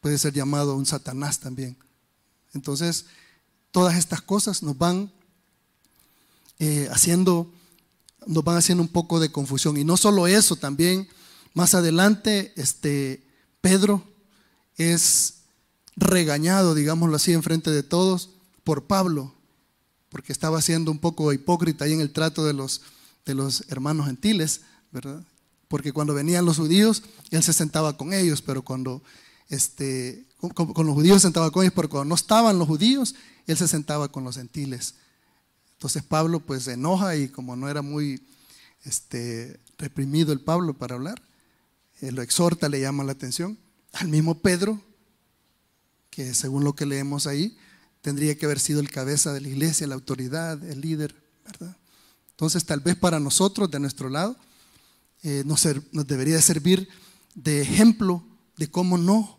puede 0.00 0.18
ser 0.18 0.32
llamado 0.32 0.76
un 0.76 0.86
Satanás 0.86 1.40
también. 1.40 1.76
Entonces, 2.54 3.06
todas 3.72 3.96
estas 3.96 4.22
cosas 4.22 4.62
nos 4.62 4.78
van 4.78 5.10
eh, 6.58 6.88
haciendo, 6.92 7.52
nos 8.26 8.44
van 8.44 8.56
haciendo 8.56 8.82
un 8.82 8.88
poco 8.88 9.20
de 9.20 9.30
confusión. 9.30 9.76
Y 9.76 9.84
no 9.84 9.96
solo 9.96 10.26
eso, 10.26 10.56
también 10.56 11.08
más 11.54 11.74
adelante, 11.74 12.52
este, 12.56 13.26
Pedro 13.60 14.02
es 14.76 15.42
regañado, 15.96 16.74
digámoslo 16.74 17.16
así, 17.16 17.32
en 17.32 17.42
frente 17.42 17.70
de 17.70 17.82
todos 17.82 18.30
por 18.64 18.86
Pablo, 18.86 19.34
porque 20.08 20.32
estaba 20.32 20.60
siendo 20.62 20.90
un 20.90 20.98
poco 20.98 21.32
hipócrita 21.32 21.84
ahí 21.84 21.92
en 21.92 22.00
el 22.00 22.12
trato 22.12 22.44
de 22.44 22.52
los, 22.52 22.82
de 23.24 23.34
los 23.34 23.64
hermanos 23.68 24.06
gentiles, 24.06 24.62
¿verdad? 24.90 25.22
Porque 25.68 25.92
cuando 25.92 26.14
venían 26.14 26.44
los 26.44 26.58
judíos, 26.58 27.02
él 27.30 27.42
se 27.42 27.52
sentaba 27.52 27.96
con 27.96 28.12
ellos, 28.12 28.42
pero 28.42 28.62
cuando 28.62 29.02
este, 29.48 30.26
con, 30.38 30.86
los 30.86 30.94
judíos 30.94 31.22
sentaba 31.22 31.50
con 31.50 31.62
ellos, 31.62 31.74
pero 31.74 31.88
cuando 31.88 32.08
no 32.10 32.14
estaban 32.14 32.58
los 32.58 32.68
judíos, 32.68 33.14
él 33.46 33.56
se 33.56 33.68
sentaba 33.68 34.08
con 34.08 34.24
los 34.24 34.36
gentiles. 34.36 34.94
Entonces 35.84 36.02
Pablo 36.02 36.40
pues 36.40 36.62
se 36.62 36.72
enoja 36.72 37.14
y 37.14 37.28
como 37.28 37.56
no 37.56 37.68
era 37.68 37.82
muy 37.82 38.26
este, 38.84 39.60
reprimido 39.76 40.32
el 40.32 40.40
Pablo 40.40 40.72
para 40.72 40.94
hablar, 40.94 41.20
eh, 42.00 42.10
lo 42.10 42.22
exhorta, 42.22 42.70
le 42.70 42.80
llama 42.80 43.04
la 43.04 43.12
atención. 43.12 43.58
Al 43.92 44.08
mismo 44.08 44.40
Pedro, 44.40 44.80
que 46.08 46.32
según 46.32 46.64
lo 46.64 46.74
que 46.74 46.86
leemos 46.86 47.26
ahí, 47.26 47.58
tendría 48.00 48.34
que 48.38 48.46
haber 48.46 48.60
sido 48.60 48.80
el 48.80 48.90
cabeza 48.90 49.34
de 49.34 49.42
la 49.42 49.48
iglesia, 49.48 49.86
la 49.86 49.94
autoridad, 49.94 50.64
el 50.64 50.80
líder, 50.80 51.14
¿verdad? 51.44 51.76
Entonces 52.30 52.64
tal 52.64 52.80
vez 52.80 52.96
para 52.96 53.20
nosotros, 53.20 53.70
de 53.70 53.78
nuestro 53.78 54.08
lado, 54.08 54.38
eh, 55.22 55.44
nos 55.44 56.06
debería 56.06 56.40
servir 56.40 56.88
de 57.34 57.60
ejemplo 57.60 58.24
de 58.56 58.70
cómo 58.70 58.96
no 58.96 59.38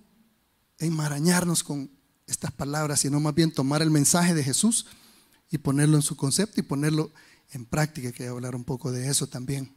enmarañarnos 0.78 1.64
con 1.64 1.90
estas 2.28 2.52
palabras, 2.52 3.00
sino 3.00 3.20
más 3.20 3.34
bien 3.34 3.52
tomar 3.52 3.82
el 3.82 3.90
mensaje 3.90 4.36
de 4.36 4.44
Jesús 4.44 4.86
y 5.52 5.58
ponerlo 5.58 5.96
en 5.96 6.02
su 6.02 6.16
concepto 6.16 6.60
y 6.60 6.64
ponerlo 6.64 7.12
en 7.52 7.66
práctica, 7.66 8.12
que 8.12 8.28
hablar 8.28 8.56
un 8.56 8.64
poco 8.64 8.92
de 8.92 9.08
eso 9.08 9.28
también. 9.28 9.72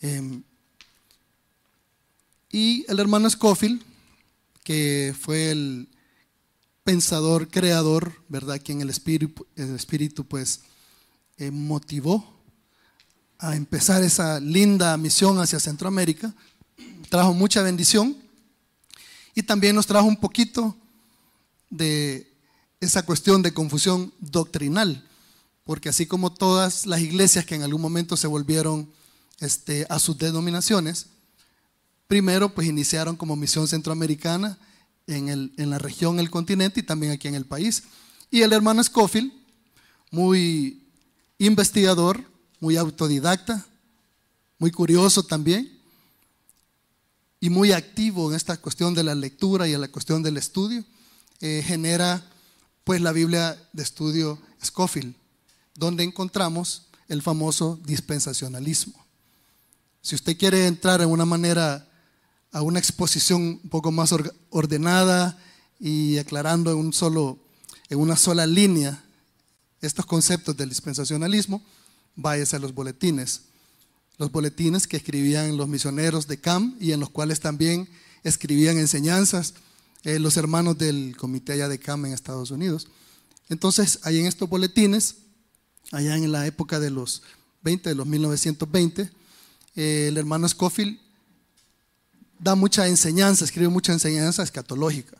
Em, 0.00 0.42
y 2.50 2.84
el 2.88 3.00
hermano 3.00 3.28
Scofield, 3.28 3.82
que 4.62 5.14
fue 5.18 5.50
el 5.50 5.88
pensador, 6.84 7.48
creador, 7.48 8.22
¿verdad? 8.28 8.60
Quien 8.62 8.80
el 8.80 8.90
espíritu, 8.90 9.46
el 9.56 9.74
espíritu 9.74 10.24
pues 10.24 10.60
eh, 11.38 11.50
motivó 11.50 12.36
a 13.38 13.56
empezar 13.56 14.02
esa 14.02 14.40
linda 14.40 14.96
misión 14.96 15.38
hacia 15.38 15.60
Centroamérica, 15.60 16.32
trajo 17.10 17.34
mucha 17.34 17.62
bendición 17.62 18.16
y 19.34 19.42
también 19.42 19.74
nos 19.74 19.86
trajo 19.86 20.06
un 20.06 20.16
poquito 20.16 20.76
de 21.68 22.32
esa 22.80 23.04
cuestión 23.04 23.42
de 23.42 23.54
confusión 23.54 24.12
doctrinal, 24.20 25.06
porque 25.64 25.88
así 25.88 26.06
como 26.06 26.32
todas 26.32 26.86
las 26.86 27.00
iglesias 27.00 27.44
que 27.44 27.54
en 27.54 27.62
algún 27.62 27.80
momento 27.80 28.16
se 28.16 28.26
volvieron 28.26 28.90
este, 29.40 29.86
a 29.88 29.98
sus 29.98 30.18
denominaciones, 30.18 31.06
primero 32.06 32.54
pues 32.54 32.68
iniciaron 32.68 33.16
como 33.16 33.36
misión 33.36 33.66
centroamericana 33.66 34.58
en, 35.06 35.28
el, 35.28 35.52
en 35.56 35.70
la 35.70 35.78
región, 35.78 36.20
el 36.20 36.30
continente 36.30 36.80
y 36.80 36.82
también 36.82 37.12
aquí 37.12 37.28
en 37.28 37.34
el 37.34 37.46
país. 37.46 37.84
Y 38.30 38.42
el 38.42 38.52
hermano 38.52 38.82
Scofield, 38.82 39.32
muy 40.10 40.82
investigador, 41.38 42.24
muy 42.60 42.76
autodidacta, 42.76 43.66
muy 44.58 44.70
curioso 44.70 45.22
también, 45.22 45.76
y 47.40 47.50
muy 47.50 47.72
activo 47.72 48.30
en 48.30 48.36
esta 48.36 48.56
cuestión 48.56 48.94
de 48.94 49.04
la 49.04 49.14
lectura 49.14 49.68
y 49.68 49.74
en 49.74 49.80
la 49.80 49.88
cuestión 49.88 50.22
del 50.22 50.36
estudio, 50.36 50.84
eh, 51.40 51.62
genera 51.64 52.24
pues 52.86 53.00
la 53.00 53.10
Biblia 53.10 53.60
de 53.72 53.82
estudio 53.82 54.40
Scofield, 54.64 55.12
donde 55.74 56.04
encontramos 56.04 56.86
el 57.08 57.20
famoso 57.20 57.80
dispensacionalismo. 57.84 58.94
Si 60.02 60.14
usted 60.14 60.38
quiere 60.38 60.68
entrar 60.68 61.00
en 61.00 61.10
una 61.10 61.24
manera, 61.24 61.88
a 62.52 62.62
una 62.62 62.78
exposición 62.78 63.58
un 63.60 63.68
poco 63.68 63.90
más 63.90 64.14
ordenada 64.50 65.36
y 65.80 66.18
aclarando 66.18 66.70
en, 66.70 66.76
un 66.76 66.92
solo, 66.92 67.40
en 67.88 67.98
una 67.98 68.14
sola 68.14 68.46
línea 68.46 69.02
estos 69.80 70.06
conceptos 70.06 70.56
del 70.56 70.68
dispensacionalismo, 70.68 71.60
váyase 72.14 72.54
a 72.54 72.60
los 72.60 72.72
boletines 72.72 73.42
los 74.16 74.30
boletines 74.30 74.86
que 74.86 74.96
escribían 74.96 75.56
los 75.56 75.68
misioneros 75.68 76.26
de 76.28 76.40
CAM 76.40 76.76
y 76.80 76.92
en 76.92 77.00
los 77.00 77.10
cuales 77.10 77.40
también 77.40 77.88
escribían 78.22 78.78
enseñanzas 78.78 79.54
eh, 80.06 80.20
los 80.20 80.36
hermanos 80.36 80.78
del 80.78 81.16
comité 81.16 81.54
allá 81.54 81.68
de 81.68 81.80
CAM 81.80 82.06
en 82.06 82.12
Estados 82.12 82.52
Unidos. 82.52 82.86
Entonces, 83.48 83.98
ahí 84.04 84.20
en 84.20 84.26
estos 84.26 84.48
boletines, 84.48 85.16
allá 85.90 86.16
en 86.16 86.30
la 86.30 86.46
época 86.46 86.78
de 86.78 86.90
los 86.90 87.22
20, 87.62 87.88
de 87.88 87.94
los 87.96 88.06
1920, 88.06 89.10
eh, 89.74 90.06
el 90.06 90.16
hermano 90.16 90.48
Scofield 90.48 90.96
da 92.38 92.54
mucha 92.54 92.86
enseñanza, 92.86 93.44
escribe 93.44 93.68
mucha 93.68 93.92
enseñanza 93.92 94.44
escatológica. 94.44 95.18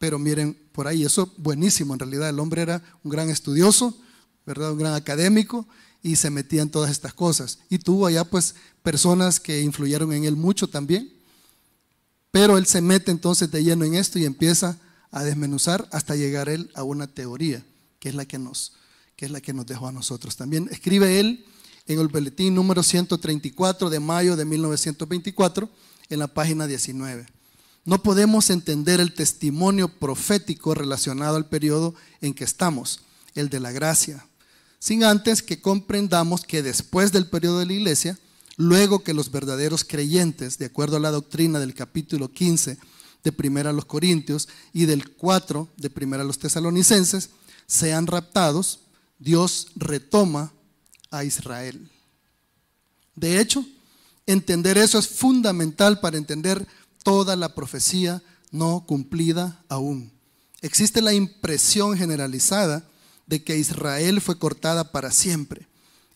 Pero 0.00 0.18
miren, 0.18 0.58
por 0.72 0.88
ahí, 0.88 1.04
eso 1.04 1.32
buenísimo, 1.36 1.94
en 1.94 2.00
realidad 2.00 2.30
el 2.30 2.40
hombre 2.40 2.62
era 2.62 2.82
un 3.04 3.12
gran 3.12 3.30
estudioso, 3.30 3.96
¿verdad? 4.44 4.72
Un 4.72 4.78
gran 4.78 4.94
académico 4.94 5.68
y 6.02 6.16
se 6.16 6.30
metía 6.30 6.62
en 6.62 6.70
todas 6.70 6.90
estas 6.90 7.14
cosas. 7.14 7.60
Y 7.68 7.78
tuvo 7.78 8.06
allá 8.06 8.24
pues 8.24 8.56
personas 8.82 9.38
que 9.38 9.60
influyeron 9.60 10.12
en 10.12 10.24
él 10.24 10.34
mucho 10.34 10.68
también. 10.68 11.19
Pero 12.30 12.58
él 12.58 12.66
se 12.66 12.80
mete 12.80 13.10
entonces 13.10 13.50
de 13.50 13.64
lleno 13.64 13.84
en 13.84 13.94
esto 13.94 14.18
y 14.18 14.24
empieza 14.24 14.78
a 15.10 15.24
desmenuzar 15.24 15.88
hasta 15.92 16.16
llegar 16.16 16.48
él 16.48 16.70
a 16.74 16.82
una 16.82 17.06
teoría, 17.06 17.64
que 17.98 18.08
es 18.08 18.14
la 18.14 18.24
que 18.24 18.38
nos, 18.38 18.72
que 19.16 19.26
es 19.26 19.30
la 19.30 19.40
que 19.40 19.52
nos 19.52 19.66
dejó 19.66 19.88
a 19.88 19.92
nosotros. 19.92 20.36
También 20.36 20.68
escribe 20.70 21.18
él 21.18 21.44
en 21.86 21.98
el 21.98 22.08
boletín 22.08 22.54
número 22.54 22.82
134 22.82 23.90
de 23.90 24.00
mayo 24.00 24.36
de 24.36 24.44
1924, 24.44 25.68
en 26.08 26.18
la 26.18 26.28
página 26.28 26.66
19. 26.66 27.26
No 27.84 28.02
podemos 28.02 28.50
entender 28.50 29.00
el 29.00 29.14
testimonio 29.14 29.88
profético 29.88 30.74
relacionado 30.74 31.36
al 31.36 31.48
periodo 31.48 31.94
en 32.20 32.34
que 32.34 32.44
estamos, 32.44 33.00
el 33.34 33.48
de 33.48 33.60
la 33.60 33.72
gracia, 33.72 34.26
sin 34.78 35.02
antes 35.04 35.42
que 35.42 35.60
comprendamos 35.60 36.42
que 36.42 36.62
después 36.62 37.12
del 37.12 37.28
periodo 37.28 37.58
de 37.58 37.66
la 37.66 37.72
iglesia, 37.72 38.18
luego 38.60 39.02
que 39.02 39.14
los 39.14 39.30
verdaderos 39.30 39.84
creyentes, 39.84 40.58
de 40.58 40.66
acuerdo 40.66 40.98
a 40.98 41.00
la 41.00 41.10
doctrina 41.10 41.58
del 41.58 41.72
capítulo 41.72 42.30
15 42.30 42.76
de 43.24 43.32
Primera 43.32 43.70
a 43.70 43.72
los 43.72 43.86
Corintios 43.86 44.48
y 44.74 44.84
del 44.84 45.14
4 45.14 45.66
de 45.78 45.88
Primera 45.88 46.22
a 46.22 46.26
los 46.26 46.38
Tesalonicenses, 46.38 47.30
sean 47.66 48.06
raptados, 48.06 48.80
Dios 49.18 49.68
retoma 49.76 50.52
a 51.10 51.24
Israel. 51.24 51.90
De 53.14 53.40
hecho, 53.40 53.64
entender 54.26 54.76
eso 54.76 54.98
es 54.98 55.08
fundamental 55.08 55.98
para 56.00 56.18
entender 56.18 56.66
toda 57.02 57.36
la 57.36 57.54
profecía 57.54 58.22
no 58.50 58.84
cumplida 58.86 59.64
aún. 59.70 60.12
Existe 60.60 61.00
la 61.00 61.14
impresión 61.14 61.96
generalizada 61.96 62.86
de 63.26 63.42
que 63.42 63.56
Israel 63.56 64.20
fue 64.20 64.38
cortada 64.38 64.92
para 64.92 65.10
siempre. 65.10 65.66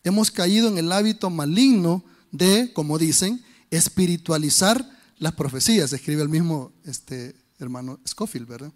Hemos 0.02 0.30
caído 0.30 0.68
en 0.68 0.76
el 0.76 0.92
hábito 0.92 1.30
maligno 1.30 2.04
de, 2.34 2.72
como 2.72 2.98
dicen, 2.98 3.42
espiritualizar 3.70 4.84
las 5.18 5.34
profecías, 5.34 5.92
escribe 5.92 6.22
el 6.22 6.28
mismo 6.28 6.72
este, 6.84 7.36
hermano 7.60 8.00
Scofield, 8.06 8.48
¿verdad? 8.48 8.72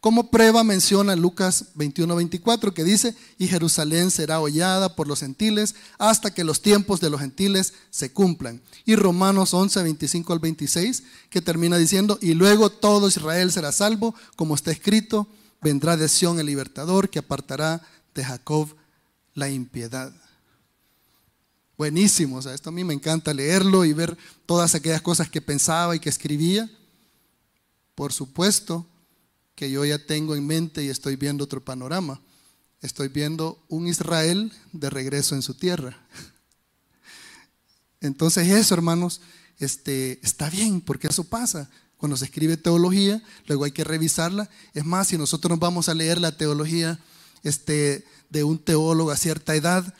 Como 0.00 0.30
prueba 0.30 0.62
menciona 0.62 1.16
Lucas 1.16 1.74
21-24 1.74 2.72
que 2.72 2.84
dice, 2.84 3.16
y 3.36 3.48
Jerusalén 3.48 4.12
será 4.12 4.40
hollada 4.40 4.94
por 4.94 5.08
los 5.08 5.20
gentiles 5.20 5.74
hasta 5.98 6.32
que 6.32 6.44
los 6.44 6.62
tiempos 6.62 7.00
de 7.00 7.10
los 7.10 7.18
gentiles 7.18 7.72
se 7.90 8.12
cumplan. 8.12 8.60
Y 8.84 8.94
Romanos 8.94 9.54
11, 9.54 9.82
25 9.82 10.32
al 10.32 10.38
26 10.38 11.02
que 11.30 11.42
termina 11.42 11.78
diciendo, 11.78 12.18
y 12.20 12.34
luego 12.34 12.70
todo 12.70 13.08
Israel 13.08 13.50
será 13.50 13.72
salvo, 13.72 14.14
como 14.36 14.54
está 14.54 14.70
escrito, 14.70 15.26
vendrá 15.62 15.96
de 15.96 16.08
Sión 16.08 16.38
el 16.38 16.46
libertador 16.46 17.08
que 17.08 17.18
apartará 17.18 17.82
de 18.14 18.22
Jacob 18.22 18.68
la 19.34 19.48
impiedad. 19.48 20.12
Buenísimo, 21.78 22.38
o 22.38 22.42
sea, 22.42 22.54
esto 22.54 22.70
a 22.70 22.72
mí 22.72 22.82
me 22.82 22.92
encanta 22.92 23.32
leerlo 23.32 23.84
y 23.84 23.92
ver 23.92 24.18
todas 24.46 24.74
aquellas 24.74 25.00
cosas 25.00 25.30
que 25.30 25.40
pensaba 25.40 25.94
y 25.94 26.00
que 26.00 26.08
escribía. 26.08 26.68
Por 27.94 28.12
supuesto, 28.12 28.84
que 29.54 29.70
yo 29.70 29.84
ya 29.84 30.04
tengo 30.04 30.34
en 30.34 30.44
mente 30.44 30.82
y 30.82 30.88
estoy 30.88 31.14
viendo 31.14 31.44
otro 31.44 31.64
panorama. 31.64 32.20
Estoy 32.82 33.06
viendo 33.06 33.64
un 33.68 33.86
Israel 33.86 34.52
de 34.72 34.90
regreso 34.90 35.36
en 35.36 35.42
su 35.42 35.54
tierra. 35.54 36.04
Entonces 38.00 38.48
eso, 38.48 38.74
hermanos, 38.74 39.20
este, 39.60 40.18
está 40.24 40.50
bien, 40.50 40.80
porque 40.80 41.06
eso 41.06 41.22
pasa. 41.22 41.70
Cuando 41.96 42.16
se 42.16 42.24
escribe 42.24 42.56
teología, 42.56 43.22
luego 43.46 43.62
hay 43.62 43.72
que 43.72 43.84
revisarla. 43.84 44.50
Es 44.74 44.84
más, 44.84 45.06
si 45.06 45.16
nosotros 45.16 45.50
nos 45.50 45.60
vamos 45.60 45.88
a 45.88 45.94
leer 45.94 46.20
la 46.20 46.36
teología 46.36 46.98
este, 47.44 48.04
de 48.30 48.42
un 48.42 48.58
teólogo 48.58 49.12
a 49.12 49.16
cierta 49.16 49.54
edad 49.54 49.94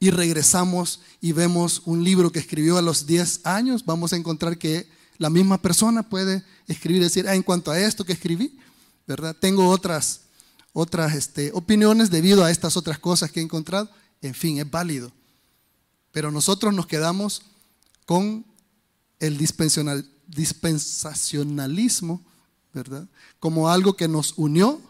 y 0.00 0.10
regresamos 0.10 1.00
y 1.20 1.30
vemos 1.32 1.82
un 1.84 2.02
libro 2.02 2.32
que 2.32 2.38
escribió 2.38 2.78
a 2.78 2.82
los 2.82 3.06
10 3.06 3.42
años, 3.44 3.84
vamos 3.84 4.14
a 4.14 4.16
encontrar 4.16 4.56
que 4.56 4.88
la 5.18 5.28
misma 5.28 5.60
persona 5.60 6.02
puede 6.02 6.42
escribir 6.66 7.02
decir, 7.02 7.28
ah, 7.28 7.34
en 7.34 7.42
cuanto 7.42 7.70
a 7.70 7.78
esto 7.78 8.06
que 8.06 8.14
escribí, 8.14 8.58
tengo 9.38 9.68
otras, 9.68 10.22
otras 10.72 11.14
este, 11.14 11.50
opiniones 11.52 12.10
debido 12.10 12.42
a 12.42 12.50
estas 12.50 12.78
otras 12.78 12.98
cosas 12.98 13.30
que 13.30 13.40
he 13.40 13.42
encontrado. 13.42 13.90
En 14.22 14.32
fin, 14.34 14.58
es 14.58 14.70
válido. 14.70 15.12
Pero 16.12 16.30
nosotros 16.30 16.72
nos 16.72 16.86
quedamos 16.86 17.42
con 18.06 18.46
el 19.18 19.36
dispensacionalismo, 19.36 22.22
¿verdad? 22.72 23.06
Como 23.38 23.68
algo 23.68 23.96
que 23.96 24.08
nos 24.08 24.32
unió 24.38 24.80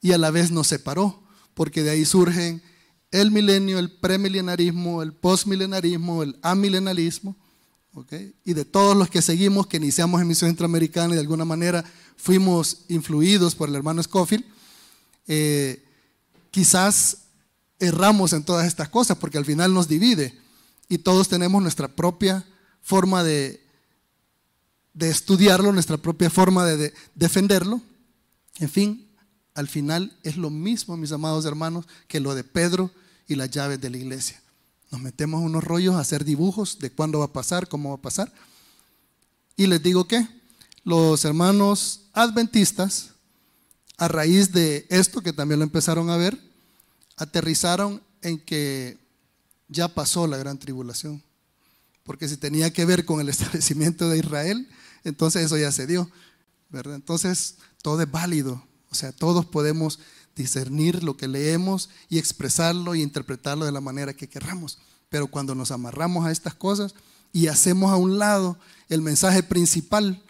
y 0.00 0.10
a 0.10 0.18
la 0.18 0.32
vez 0.32 0.50
nos 0.50 0.66
separó, 0.66 1.22
porque 1.54 1.84
de 1.84 1.90
ahí 1.90 2.04
surgen 2.04 2.60
el 3.10 3.30
milenio, 3.30 3.78
el 3.78 3.90
premilenarismo, 3.90 5.02
el 5.02 5.12
postmilenarismo, 5.12 6.22
el 6.22 6.38
amilenalismo, 6.42 7.36
y 8.44 8.54
de 8.54 8.64
todos 8.64 8.96
los 8.96 9.10
que 9.10 9.20
seguimos, 9.20 9.66
que 9.66 9.78
iniciamos 9.78 10.20
en 10.20 10.28
Misión 10.28 10.56
y 10.56 11.14
de 11.14 11.20
alguna 11.20 11.44
manera 11.44 11.84
fuimos 12.16 12.82
influidos 12.88 13.54
por 13.54 13.68
el 13.68 13.74
hermano 13.74 14.02
Scofield, 14.02 14.44
eh, 15.26 15.84
quizás 16.50 17.18
erramos 17.78 18.32
en 18.32 18.44
todas 18.44 18.66
estas 18.66 18.88
cosas 18.88 19.18
porque 19.18 19.38
al 19.38 19.44
final 19.44 19.74
nos 19.74 19.88
divide 19.88 20.38
y 20.88 20.98
todos 20.98 21.28
tenemos 21.28 21.62
nuestra 21.62 21.88
propia 21.88 22.44
forma 22.80 23.24
de, 23.24 23.60
de 24.94 25.10
estudiarlo, 25.10 25.72
nuestra 25.72 25.96
propia 25.96 26.30
forma 26.30 26.64
de 26.66 26.92
defenderlo. 27.14 27.80
En 28.58 28.68
fin, 28.68 29.09
al 29.54 29.68
final 29.68 30.16
es 30.22 30.36
lo 30.36 30.50
mismo, 30.50 30.96
mis 30.96 31.12
amados 31.12 31.44
hermanos, 31.44 31.86
que 32.08 32.20
lo 32.20 32.34
de 32.34 32.44
Pedro 32.44 32.90
y 33.26 33.34
las 33.34 33.50
llaves 33.50 33.80
de 33.80 33.90
la 33.90 33.98
iglesia. 33.98 34.40
Nos 34.90 35.00
metemos 35.00 35.42
unos 35.42 35.62
rollos 35.62 35.94
a 35.94 36.00
hacer 36.00 36.24
dibujos 36.24 36.78
de 36.78 36.90
cuándo 36.90 37.20
va 37.20 37.26
a 37.26 37.32
pasar, 37.32 37.68
cómo 37.68 37.90
va 37.90 37.96
a 37.96 38.02
pasar. 38.02 38.32
Y 39.56 39.66
les 39.66 39.82
digo 39.82 40.06
que 40.06 40.26
los 40.84 41.24
hermanos 41.24 42.02
adventistas, 42.12 43.10
a 43.98 44.08
raíz 44.08 44.52
de 44.52 44.86
esto, 44.88 45.20
que 45.20 45.32
también 45.32 45.60
lo 45.60 45.64
empezaron 45.64 46.10
a 46.10 46.16
ver, 46.16 46.38
aterrizaron 47.16 48.02
en 48.22 48.38
que 48.38 48.98
ya 49.68 49.88
pasó 49.88 50.26
la 50.26 50.38
gran 50.38 50.58
tribulación. 50.58 51.22
Porque 52.02 52.28
si 52.28 52.36
tenía 52.36 52.72
que 52.72 52.84
ver 52.84 53.04
con 53.04 53.20
el 53.20 53.28
establecimiento 53.30 54.08
de 54.08 54.18
Israel, 54.18 54.68
entonces 55.04 55.44
eso 55.44 55.56
ya 55.56 55.70
se 55.70 55.86
dio. 55.86 56.10
¿verdad? 56.70 56.94
Entonces 56.94 57.56
todo 57.82 58.00
es 58.00 58.10
válido. 58.10 58.62
O 58.90 58.94
sea, 58.94 59.12
todos 59.12 59.46
podemos 59.46 59.98
discernir 60.34 61.02
lo 61.02 61.16
que 61.16 61.28
leemos 61.28 61.90
y 62.08 62.18
expresarlo 62.18 62.94
y 62.94 63.02
interpretarlo 63.02 63.64
de 63.64 63.72
la 63.72 63.80
manera 63.80 64.14
que 64.14 64.28
querramos. 64.28 64.78
Pero 65.08 65.26
cuando 65.26 65.54
nos 65.54 65.70
amarramos 65.70 66.24
a 66.24 66.30
estas 66.30 66.54
cosas 66.54 66.94
y 67.32 67.48
hacemos 67.48 67.92
a 67.92 67.96
un 67.96 68.18
lado 68.18 68.58
el 68.88 69.02
mensaje 69.02 69.42
principal 69.42 70.22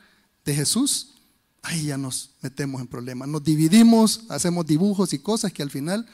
de 0.44 0.54
Jesús, 0.54 1.14
ahí 1.62 1.84
ya 1.84 1.98
nos 1.98 2.30
metemos 2.42 2.80
en 2.80 2.86
problemas. 2.86 3.28
Nos 3.28 3.44
dividimos, 3.44 4.22
hacemos 4.28 4.66
dibujos 4.66 5.12
y 5.12 5.18
cosas 5.18 5.52
que 5.52 5.62
al 5.62 5.70
final, 5.70 6.06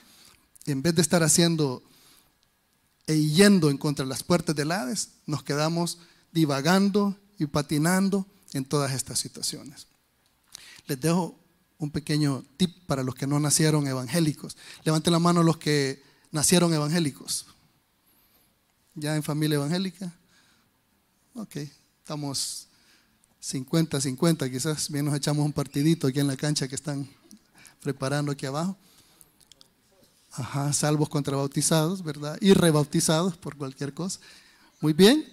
en 0.67 0.83
vez 0.83 0.95
de 0.95 1.03
estar 1.03 1.23
haciendo 1.23 1.83
e 3.07 3.17
yendo 3.17 3.71
en 3.71 3.79
contra 3.79 4.05
de 4.05 4.09
las 4.09 4.25
puertas 4.25 4.57
del 4.57 4.73
Hades, 4.73 5.11
nos 5.27 5.45
quedamos 5.45 5.99
divagando 6.33 7.17
y 7.39 7.47
patinando 7.47 8.27
en 8.53 8.65
todas 8.65 8.93
estas 8.93 9.19
situaciones. 9.19 9.87
Les 10.87 11.01
dejo 11.01 11.39
un 11.79 11.91
pequeño 11.91 12.45
tip 12.57 12.85
para 12.87 13.03
los 13.03 13.15
que 13.15 13.27
no 13.27 13.39
nacieron 13.39 13.87
evangélicos. 13.87 14.57
Levanten 14.85 15.13
la 15.13 15.19
mano 15.19 15.43
los 15.43 15.59
que 15.59 16.03
nacieron 16.31 16.73
evangélicos. 16.73 17.47
¿Ya 18.95 19.15
en 19.15 19.23
familia 19.23 19.57
evangélica? 19.57 20.13
Ok, 21.35 21.57
estamos 21.99 22.69
50, 23.41 24.01
50, 24.01 24.51
quizás 24.51 24.91
bien 24.91 25.05
nos 25.05 25.15
echamos 25.15 25.45
un 25.45 25.53
partidito 25.53 26.07
aquí 26.07 26.19
en 26.19 26.27
la 26.27 26.37
cancha 26.37 26.67
que 26.67 26.75
están 26.75 27.09
preparando 27.81 28.33
aquí 28.33 28.47
abajo. 28.47 28.77
Ajá, 30.33 30.73
salvos 30.73 31.09
contra 31.09 31.37
bautizados, 31.37 32.03
¿verdad? 32.03 32.39
Y 32.41 32.55
rebautizados 32.55 33.37
por 33.37 33.57
cualquier 33.57 33.93
cosa. 33.95 34.21
Muy 34.81 34.93
bien, 34.93 35.25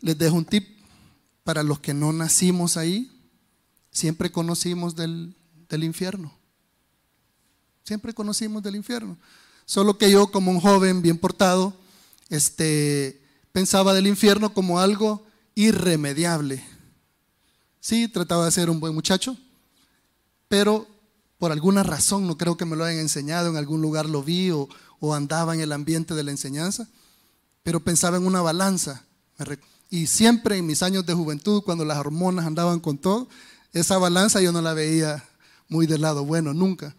les 0.00 0.18
dejo 0.18 0.36
un 0.36 0.44
tip 0.44 0.68
para 1.44 1.62
los 1.62 1.78
que 1.80 1.94
no 1.94 2.12
nacimos 2.12 2.76
ahí. 2.76 3.10
Siempre 3.90 4.32
conocimos 4.32 4.96
del, 4.96 5.36
del 5.68 5.84
infierno. 5.84 6.32
Siempre 7.84 8.14
conocimos 8.14 8.62
del 8.62 8.76
infierno. 8.76 9.18
Solo 9.66 9.98
que 9.98 10.10
yo 10.10 10.28
como 10.28 10.50
un 10.50 10.60
joven 10.60 11.02
bien 11.02 11.18
portado, 11.18 11.74
este, 12.28 13.22
pensaba 13.52 13.94
del 13.94 14.06
infierno 14.06 14.52
como 14.52 14.80
algo 14.80 15.26
irremediable. 15.54 16.64
Sí, 17.80 18.08
trataba 18.08 18.46
de 18.46 18.50
ser 18.50 18.70
un 18.70 18.80
buen 18.80 18.94
muchacho, 18.94 19.36
pero 20.48 20.86
por 21.38 21.52
alguna 21.52 21.82
razón, 21.82 22.26
no 22.26 22.38
creo 22.38 22.56
que 22.56 22.64
me 22.64 22.76
lo 22.76 22.84
hayan 22.84 23.00
enseñado, 23.00 23.50
en 23.50 23.56
algún 23.56 23.82
lugar 23.82 24.08
lo 24.08 24.22
vi 24.22 24.50
o, 24.50 24.68
o 25.00 25.14
andaba 25.14 25.54
en 25.54 25.60
el 25.60 25.72
ambiente 25.72 26.14
de 26.14 26.22
la 26.22 26.30
enseñanza, 26.30 26.88
pero 27.62 27.80
pensaba 27.80 28.16
en 28.16 28.26
una 28.26 28.40
balanza. 28.40 29.04
Y 29.90 30.06
siempre 30.06 30.56
en 30.56 30.66
mis 30.66 30.82
años 30.82 31.04
de 31.04 31.12
juventud, 31.12 31.62
cuando 31.62 31.84
las 31.84 31.98
hormonas 31.98 32.46
andaban 32.46 32.80
con 32.80 32.96
todo, 32.96 33.28
esa 33.72 33.98
balanza 33.98 34.40
yo 34.40 34.52
no 34.52 34.62
la 34.62 34.72
veía 34.72 35.24
muy 35.68 35.86
del 35.86 36.02
lado 36.02 36.24
bueno, 36.24 36.54
nunca, 36.54 36.94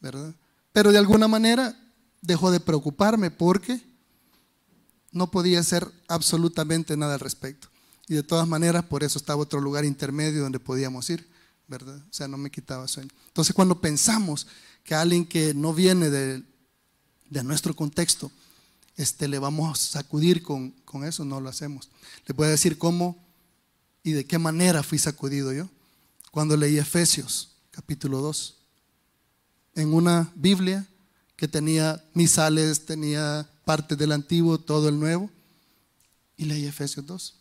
¿verdad? 0.00 0.34
Pero 0.72 0.92
de 0.92 0.98
alguna 0.98 1.28
manera 1.28 1.76
dejó 2.20 2.50
de 2.50 2.60
preocuparme 2.60 3.30
porque 3.30 3.80
no 5.12 5.30
podía 5.30 5.60
hacer 5.60 5.90
absolutamente 6.08 6.96
nada 6.96 7.14
al 7.14 7.20
respecto. 7.20 7.68
Y 8.08 8.14
de 8.14 8.22
todas 8.22 8.46
maneras, 8.46 8.84
por 8.84 9.02
eso 9.02 9.18
estaba 9.18 9.42
otro 9.42 9.60
lugar 9.60 9.84
intermedio 9.84 10.42
donde 10.42 10.58
podíamos 10.58 11.08
ir, 11.08 11.26
¿verdad? 11.68 11.96
O 11.96 12.12
sea, 12.12 12.28
no 12.28 12.36
me 12.36 12.50
quitaba 12.50 12.88
sueño. 12.88 13.10
Entonces, 13.28 13.54
cuando 13.54 13.80
pensamos 13.80 14.46
que 14.82 14.94
alguien 14.94 15.24
que 15.24 15.54
no 15.54 15.72
viene 15.72 16.10
de, 16.10 16.42
nuestro 17.42 17.74
contexto, 17.74 18.30
este, 18.96 19.26
le 19.26 19.38
vamos 19.38 19.72
a 19.72 19.92
sacudir 20.00 20.42
con, 20.42 20.70
con 20.84 21.04
eso, 21.04 21.24
no 21.24 21.40
lo 21.40 21.48
hacemos. 21.48 21.88
Le 22.26 22.34
voy 22.34 22.46
a 22.46 22.50
decir 22.50 22.76
cómo 22.76 23.16
y 24.02 24.12
de 24.12 24.26
qué 24.26 24.38
manera 24.38 24.82
fui 24.82 24.98
sacudido 24.98 25.52
yo. 25.52 25.68
Cuando 26.30 26.56
leí 26.56 26.78
Efesios, 26.78 27.53
capítulo 27.74 28.20
2. 28.20 28.54
En 29.74 29.92
una 29.92 30.30
Biblia 30.36 30.86
que 31.34 31.48
tenía 31.48 32.04
misales, 32.14 32.86
tenía 32.86 33.48
parte 33.64 33.96
del 33.96 34.12
antiguo, 34.12 34.58
todo 34.58 34.88
el 34.88 35.00
nuevo. 35.00 35.28
Y 36.36 36.44
leí 36.44 36.66
Efesios 36.66 37.04
2. 37.04 37.34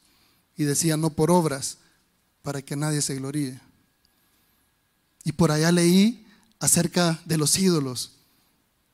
Y 0.58 0.64
decía, 0.64 0.98
no 0.98 1.12
por 1.12 1.30
obras, 1.30 1.78
para 2.42 2.64
que 2.64 2.76
nadie 2.76 3.02
se 3.04 3.16
gloríe. 3.16 3.60
Y 5.24 5.34
por 5.34 5.52
allá 5.52 5.72
leí 5.72 6.26
acerca 6.60 7.22
de 7.26 7.38
los 7.38 7.58
ídolos 7.60 8.14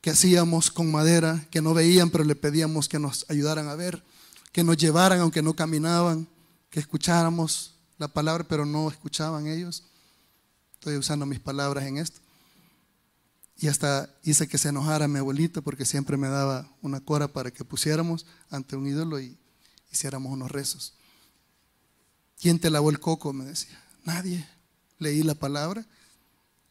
que 0.02 0.10
hacíamos 0.10 0.70
con 0.70 0.90
madera, 0.90 1.46
que 1.50 1.62
no 1.62 1.72
veían, 1.72 2.10
pero 2.10 2.24
le 2.24 2.34
pedíamos 2.34 2.88
que 2.88 2.98
nos 2.98 3.24
ayudaran 3.28 3.68
a 3.68 3.74
ver, 3.74 4.02
que 4.52 4.62
nos 4.62 4.76
llevaran 4.76 5.20
aunque 5.20 5.42
no 5.42 5.54
caminaban, 5.54 6.28
que 6.68 6.80
escucháramos 6.80 7.74
la 7.98 8.08
palabra, 8.08 8.44
pero 8.46 8.66
no 8.66 8.90
escuchaban 8.90 9.46
ellos. 9.46 9.84
Estoy 10.80 10.96
usando 10.96 11.26
mis 11.26 11.40
palabras 11.40 11.84
en 11.84 11.98
esto. 11.98 12.20
Y 13.58 13.68
hasta 13.68 14.08
hice 14.22 14.48
que 14.48 14.56
se 14.56 14.70
enojara 14.70 15.08
mi 15.08 15.18
abuelito 15.18 15.60
porque 15.60 15.84
siempre 15.84 16.16
me 16.16 16.26
daba 16.26 16.74
una 16.80 17.00
cora 17.00 17.28
para 17.28 17.50
que 17.50 17.66
pusiéramos 17.66 18.24
ante 18.48 18.76
un 18.76 18.86
ídolo 18.86 19.20
y 19.20 19.36
hiciéramos 19.92 20.32
unos 20.32 20.50
rezos. 20.50 20.94
¿Quién 22.40 22.58
te 22.58 22.70
lavó 22.70 22.88
el 22.88 22.98
coco? 22.98 23.34
Me 23.34 23.44
decía. 23.44 23.78
Nadie. 24.04 24.48
Leí 24.98 25.22
la 25.22 25.34
palabra 25.34 25.84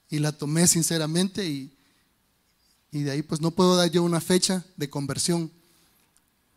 y 0.09 0.17
la 0.17 0.31
tomé 0.31 0.65
sinceramente 0.65 1.47
y, 1.47 1.71
y 2.91 3.03
de 3.03 3.11
ahí 3.11 3.21
pues 3.21 3.41
no 3.41 3.51
puedo 3.51 3.75
dar 3.75 3.91
yo 3.91 4.01
una 4.01 4.21
fecha 4.21 4.65
de 4.75 4.89
conversión. 4.89 5.51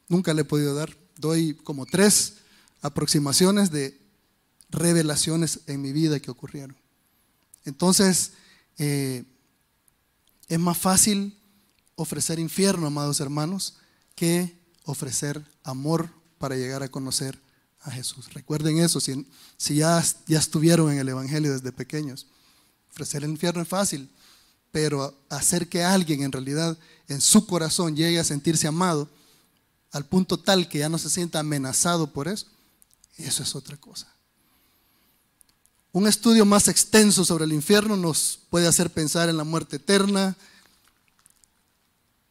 Nunca 0.09 0.33
le 0.33 0.41
he 0.41 0.47
podido 0.47 0.75
dar. 0.75 0.97
Doy 1.19 1.53
como 1.53 1.85
tres 1.85 2.39
aproximaciones 2.81 3.71
de 3.71 4.01
revelaciones 4.71 5.61
en 5.67 5.83
mi 5.83 5.93
vida 5.93 6.19
que 6.19 6.31
ocurrieron. 6.31 6.82
Entonces, 7.65 8.33
eh, 8.79 9.25
es 10.49 10.59
más 10.59 10.79
fácil 10.79 11.39
ofrecer 11.95 12.39
infierno, 12.39 12.87
amados 12.87 13.21
hermanos, 13.21 13.75
que 14.15 14.59
ofrecer 14.85 15.45
amor 15.63 16.11
para 16.39 16.57
llegar 16.57 16.83
a 16.83 16.89
conocer 16.89 17.41
a 17.83 17.91
Jesús. 17.91 18.33
Recuerden 18.33 18.79
eso, 18.79 19.01
si, 19.01 19.27
ya, 19.75 20.05
ya 20.27 20.39
estuvieron 20.39 20.93
en 20.93 20.99
el 20.99 21.09
Evangelio 21.09 21.53
desde 21.53 21.73
pequeños. 21.73 22.27
Ofrecer 22.91 23.25
el 23.25 23.31
infierno 23.31 23.63
es 23.63 23.69
fácil, 23.69 24.11
pero 24.71 25.17
hacer 25.29 25.69
que 25.69 25.83
alguien 25.83 26.23
en 26.23 26.33
realidad 26.33 26.77
en 27.09 27.21
su 27.21 27.47
corazón 27.47 27.97
llegue 27.97 28.19
a 28.19 28.25
sentirse 28.25 28.67
amado 28.67 29.09
al 29.91 30.07
punto 30.07 30.39
tal 30.39 30.69
que 30.69 30.79
ya 30.79 30.89
no 30.89 30.99
se 30.99 31.11
sienta 31.11 31.39
amenazado 31.39 32.13
por 32.13 32.29
eso, 32.29 32.47
eso 33.19 33.43
es 33.43 33.55
otra 33.55 33.77
cosa. 33.77 34.12
Un 35.95 36.07
estudio 36.07 36.47
más 36.47 36.69
extenso 36.69 37.23
sobre 37.23 37.45
el 37.45 37.53
infierno 37.53 37.99
nos 37.99 38.41
puede 38.49 38.67
hacer 38.67 38.89
pensar 38.89 39.29
en 39.29 39.37
la 39.37 39.45
muerte 39.45 39.77
eterna, 39.77 40.39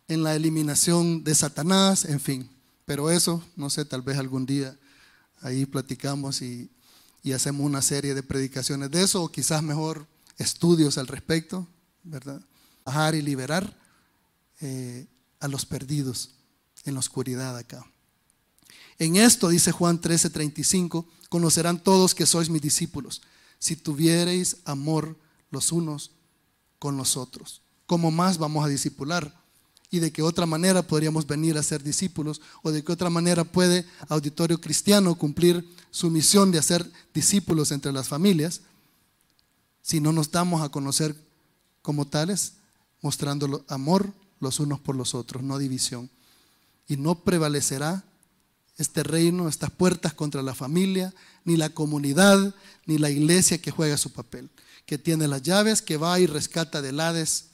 en 0.07 0.23
la 0.23 0.33
eliminación 0.35 1.23
de 1.23 1.35
Satanás, 1.35 2.05
en 2.05 2.19
fin. 2.19 2.49
Pero 2.85 3.11
eso, 3.11 3.43
no 3.55 3.69
sé, 3.69 3.85
tal 3.85 4.01
vez 4.01 4.17
algún 4.17 4.47
día 4.47 4.75
ahí 5.41 5.67
platicamos 5.67 6.41
y, 6.41 6.71
hacemos 7.35 7.63
una 7.63 7.83
serie 7.83 8.15
de 8.15 8.23
predicaciones 8.23 8.89
de 8.89 9.03
eso, 9.03 9.21
o 9.21 9.31
quizás 9.31 9.61
mejor 9.61 10.07
estudios 10.39 10.97
al 10.97 11.05
respecto, 11.05 11.67
¿verdad? 12.01 12.41
Bajar 12.83 13.13
y 13.13 13.21
liberar 13.21 13.77
eh, 14.59 15.05
a 15.39 15.47
los 15.47 15.67
perdidos 15.67 16.31
en 16.83 16.95
la 16.95 16.99
oscuridad 16.99 17.55
acá. 17.55 17.85
En 18.97 19.17
esto, 19.17 19.49
dice 19.49 19.71
Juan 19.71 20.01
13:35, 20.01 21.05
conocerán 21.29 21.83
todos 21.83 22.15
que 22.15 22.25
sois 22.25 22.49
mis 22.49 22.63
discípulos 22.63 23.21
si 23.61 23.75
tuviereis 23.75 24.57
amor 24.65 25.15
los 25.51 25.71
unos 25.71 26.09
con 26.79 26.97
los 26.97 27.15
otros. 27.15 27.61
¿Cómo 27.85 28.09
más 28.09 28.39
vamos 28.39 28.65
a 28.65 28.67
discipular? 28.67 29.39
¿Y 29.91 29.99
de 29.99 30.11
qué 30.11 30.23
otra 30.23 30.47
manera 30.47 30.81
podríamos 30.81 31.27
venir 31.27 31.59
a 31.59 31.63
ser 31.63 31.83
discípulos? 31.83 32.41
¿O 32.63 32.71
de 32.71 32.83
qué 32.83 32.91
otra 32.91 33.11
manera 33.11 33.43
puede 33.43 33.85
Auditorio 34.09 34.59
Cristiano 34.59 35.13
cumplir 35.13 35.63
su 35.91 36.09
misión 36.09 36.49
de 36.51 36.57
hacer 36.57 36.91
discípulos 37.13 37.71
entre 37.71 37.91
las 37.91 38.07
familias 38.07 38.61
si 39.83 39.99
no 39.99 40.11
nos 40.11 40.31
damos 40.31 40.63
a 40.63 40.69
conocer 40.69 41.15
como 41.83 42.07
tales, 42.07 42.53
mostrando 43.01 43.63
amor 43.67 44.11
los 44.39 44.59
unos 44.59 44.79
por 44.79 44.95
los 44.95 45.13
otros, 45.13 45.43
no 45.43 45.59
división? 45.59 46.09
Y 46.87 46.97
no 46.97 47.13
prevalecerá 47.13 48.03
este 48.81 49.03
reino, 49.03 49.47
estas 49.47 49.71
puertas 49.71 50.13
contra 50.13 50.41
la 50.41 50.55
familia, 50.55 51.13
ni 51.45 51.57
la 51.57 51.69
comunidad, 51.69 52.53
ni 52.85 52.97
la 52.97 53.09
iglesia 53.09 53.61
que 53.61 53.71
juega 53.71 53.97
su 53.97 54.11
papel, 54.11 54.49
que 54.85 54.97
tiene 54.97 55.27
las 55.27 55.41
llaves, 55.41 55.81
que 55.81 55.97
va 55.97 56.19
y 56.19 56.25
rescata 56.25 56.81
del 56.81 56.99
Hades 56.99 57.45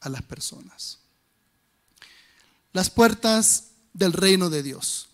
a 0.00 0.08
las 0.08 0.22
personas. 0.22 0.98
Las 2.72 2.90
puertas 2.90 3.70
del 3.92 4.12
reino 4.12 4.50
de 4.50 4.62
Dios 4.62 5.08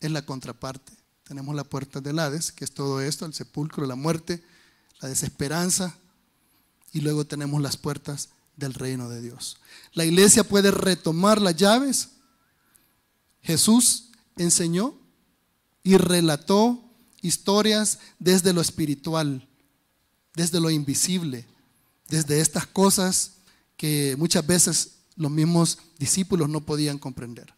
es 0.00 0.10
la 0.10 0.26
contraparte. 0.26 0.92
Tenemos 1.24 1.54
la 1.54 1.64
puerta 1.64 2.00
del 2.00 2.18
Hades, 2.18 2.52
que 2.52 2.64
es 2.64 2.72
todo 2.74 3.00
esto, 3.00 3.24
el 3.24 3.32
sepulcro, 3.32 3.86
la 3.86 3.94
muerte, 3.94 4.44
la 5.00 5.08
desesperanza, 5.08 5.96
y 6.92 7.00
luego 7.00 7.24
tenemos 7.24 7.62
las 7.62 7.76
puertas 7.76 8.30
del 8.56 8.74
reino 8.74 9.08
de 9.08 9.22
Dios. 9.22 9.58
La 9.94 10.04
iglesia 10.04 10.44
puede 10.44 10.70
retomar 10.70 11.40
las 11.40 11.56
llaves. 11.56 12.10
Jesús 13.42 14.10
enseñó 14.36 14.96
y 15.82 15.96
relató 15.96 16.82
historias 17.20 17.98
desde 18.18 18.52
lo 18.52 18.60
espiritual, 18.60 19.48
desde 20.34 20.60
lo 20.60 20.70
invisible, 20.70 21.46
desde 22.08 22.40
estas 22.40 22.66
cosas 22.66 23.34
que 23.76 24.14
muchas 24.16 24.46
veces 24.46 24.98
los 25.16 25.30
mismos 25.30 25.78
discípulos 25.98 26.48
no 26.48 26.60
podían 26.60 26.98
comprender. 26.98 27.54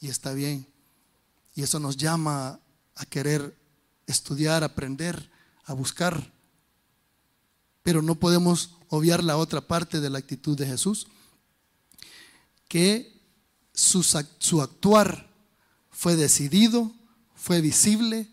Y 0.00 0.08
está 0.08 0.32
bien. 0.32 0.66
Y 1.54 1.62
eso 1.62 1.80
nos 1.80 1.96
llama 1.96 2.60
a 2.94 3.06
querer 3.06 3.56
estudiar, 4.06 4.64
aprender, 4.64 5.30
a 5.64 5.72
buscar. 5.72 6.32
Pero 7.82 8.02
no 8.02 8.16
podemos 8.16 8.76
obviar 8.88 9.22
la 9.24 9.36
otra 9.36 9.60
parte 9.60 10.00
de 10.00 10.10
la 10.10 10.18
actitud 10.18 10.56
de 10.56 10.66
Jesús, 10.66 11.06
que 12.68 13.15
su, 13.76 14.02
su 14.02 14.62
actuar 14.62 15.28
fue 15.90 16.16
decidido, 16.16 16.92
fue 17.34 17.60
visible 17.60 18.26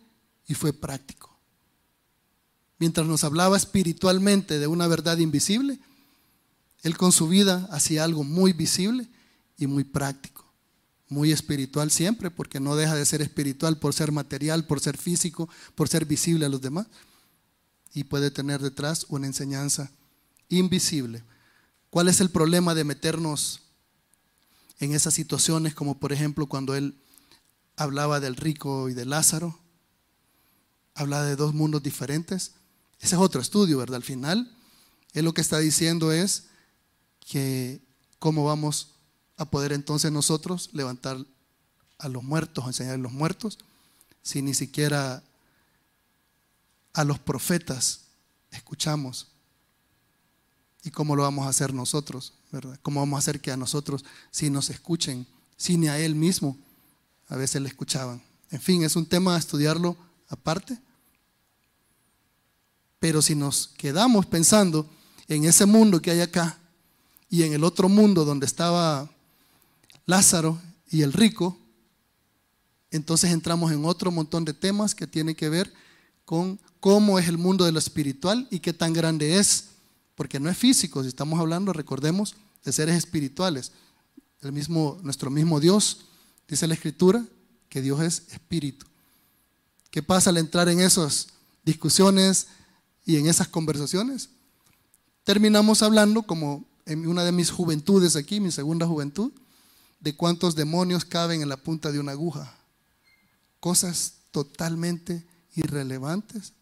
y 0.47 0.53
fue 0.53 0.71
práctico. 0.71 1.37
Mientras 2.79 3.05
nos 3.05 3.23
hablaba 3.23 3.57
espiritualmente 3.57 4.57
de 4.57 4.67
una 4.67 4.87
verdad 4.87 5.17
invisible, 5.17 5.79
él 6.81 6.97
con 6.97 7.11
su 7.11 7.27
vida 7.27 7.67
hacía 7.71 8.05
algo 8.05 8.23
muy 8.23 8.53
visible 8.53 9.07
y 9.57 9.67
muy 9.67 9.83
práctico, 9.83 10.45
muy 11.09 11.31
espiritual 11.31 11.91
siempre, 11.91 12.31
porque 12.31 12.61
no 12.61 12.75
deja 12.77 12.95
de 12.95 13.05
ser 13.05 13.21
espiritual 13.21 13.77
por 13.77 13.93
ser 13.93 14.13
material, 14.13 14.65
por 14.65 14.79
ser 14.79 14.97
físico, 14.97 15.49
por 15.75 15.89
ser 15.89 16.05
visible 16.05 16.45
a 16.45 16.49
los 16.49 16.61
demás, 16.61 16.87
y 17.93 18.05
puede 18.05 18.31
tener 18.31 18.61
detrás 18.61 19.05
una 19.09 19.27
enseñanza 19.27 19.91
invisible. 20.47 21.23
¿Cuál 21.89 22.07
es 22.07 22.21
el 22.21 22.29
problema 22.29 22.73
de 22.73 22.85
meternos 22.85 23.62
en 24.83 24.93
esas 24.93 25.13
situaciones 25.13 25.73
como 25.73 25.99
por 25.99 26.13
ejemplo 26.13 26.47
cuando 26.47 26.75
él 26.75 26.95
hablaba 27.75 28.19
del 28.19 28.35
rico 28.35 28.89
y 28.89 28.93
de 28.93 29.05
Lázaro, 29.05 29.59
hablaba 30.95 31.25
de 31.25 31.35
dos 31.35 31.53
mundos 31.53 31.83
diferentes. 31.83 32.53
Ese 32.99 33.15
es 33.15 33.21
otro 33.21 33.41
estudio, 33.41 33.77
¿verdad? 33.77 33.97
Al 33.97 34.03
final, 34.03 34.55
él 35.13 35.25
lo 35.25 35.33
que 35.33 35.41
está 35.41 35.59
diciendo 35.59 36.11
es 36.11 36.45
que 37.19 37.81
cómo 38.19 38.45
vamos 38.45 38.89
a 39.37 39.45
poder 39.45 39.73
entonces 39.73 40.11
nosotros 40.11 40.69
levantar 40.73 41.17
a 41.97 42.07
los 42.09 42.23
muertos, 42.23 42.65
enseñar 42.65 42.95
a 42.95 42.97
los 42.97 43.11
muertos, 43.11 43.57
si 44.21 44.41
ni 44.41 44.53
siquiera 44.53 45.23
a 46.93 47.03
los 47.03 47.19
profetas 47.19 48.01
escuchamos. 48.51 49.32
¿Y 50.83 50.91
cómo 50.91 51.15
lo 51.15 51.23
vamos 51.23 51.45
a 51.45 51.49
hacer 51.49 51.73
nosotros? 51.73 52.33
¿verdad? 52.51 52.79
¿Cómo 52.81 52.99
vamos 52.99 53.17
a 53.17 53.19
hacer 53.19 53.39
que 53.39 53.51
a 53.51 53.57
nosotros 53.57 54.03
si 54.31 54.49
nos 54.49 54.69
escuchen, 54.69 55.25
si 55.57 55.77
ni 55.77 55.87
a 55.87 55.97
Él 55.97 56.15
mismo 56.15 56.57
a 57.27 57.35
veces 57.35 57.61
le 57.61 57.67
escuchaban. 57.67 58.21
En 58.51 58.61
fin, 58.61 58.83
es 58.83 58.95
un 58.95 59.05
tema 59.05 59.35
a 59.35 59.39
estudiarlo 59.39 59.97
aparte. 60.29 60.77
Pero 62.99 63.21
si 63.21 63.33
nos 63.35 63.69
quedamos 63.69 64.25
pensando 64.25 64.87
en 65.27 65.45
ese 65.45 65.65
mundo 65.65 66.01
que 66.01 66.11
hay 66.11 66.21
acá 66.21 66.57
y 67.29 67.43
en 67.43 67.53
el 67.53 67.63
otro 67.63 67.89
mundo 67.89 68.23
donde 68.23 68.45
estaba 68.45 69.09
Lázaro 70.05 70.59
y 70.91 71.01
el 71.01 71.11
rico, 71.11 71.57
entonces 72.91 73.31
entramos 73.31 73.71
en 73.71 73.83
otro 73.85 74.11
montón 74.11 74.45
de 74.45 74.53
temas 74.53 74.93
que 74.93 75.07
tienen 75.07 75.33
que 75.33 75.49
ver 75.49 75.73
con 76.25 76.59
cómo 76.79 77.17
es 77.17 77.27
el 77.27 77.37
mundo 77.37 77.65
de 77.65 77.71
lo 77.71 77.79
espiritual 77.79 78.47
y 78.51 78.59
qué 78.59 78.73
tan 78.73 78.93
grande 78.93 79.39
es, 79.39 79.69
porque 80.15 80.39
no 80.39 80.49
es 80.49 80.57
físico, 80.57 81.01
si 81.01 81.09
estamos 81.09 81.39
hablando, 81.39 81.73
recordemos, 81.73 82.35
de 82.63 82.71
seres 82.71 82.95
espirituales. 82.95 83.71
El 84.41 84.51
mismo, 84.51 84.99
nuestro 85.01 85.29
mismo 85.29 85.59
Dios 85.59 86.05
Dice 86.47 86.67
la 86.67 86.73
escritura 86.73 87.25
que 87.69 87.81
Dios 87.81 88.01
es 88.01 88.23
espíritu. 88.31 88.85
¿Qué 89.89 90.03
pasa 90.03 90.29
al 90.29 90.37
entrar 90.37 90.69
en 90.69 90.79
esas 90.79 91.27
discusiones 91.63 92.47
y 93.05 93.17
en 93.17 93.27
esas 93.27 93.47
conversaciones? 93.47 94.29
Terminamos 95.23 95.81
hablando, 95.81 96.23
como 96.23 96.65
en 96.85 97.07
una 97.07 97.23
de 97.23 97.31
mis 97.31 97.49
juventudes 97.49 98.15
aquí, 98.15 98.39
mi 98.39 98.51
segunda 98.51 98.85
juventud, 98.85 99.31
de 99.99 100.15
cuántos 100.15 100.55
demonios 100.55 101.05
caben 101.05 101.41
en 101.41 101.49
la 101.49 101.57
punta 101.57 101.91
de 101.91 101.99
una 101.99 102.11
aguja. 102.11 102.55
Cosas 103.59 104.15
totalmente 104.31 105.25
irrelevantes, 105.55 106.53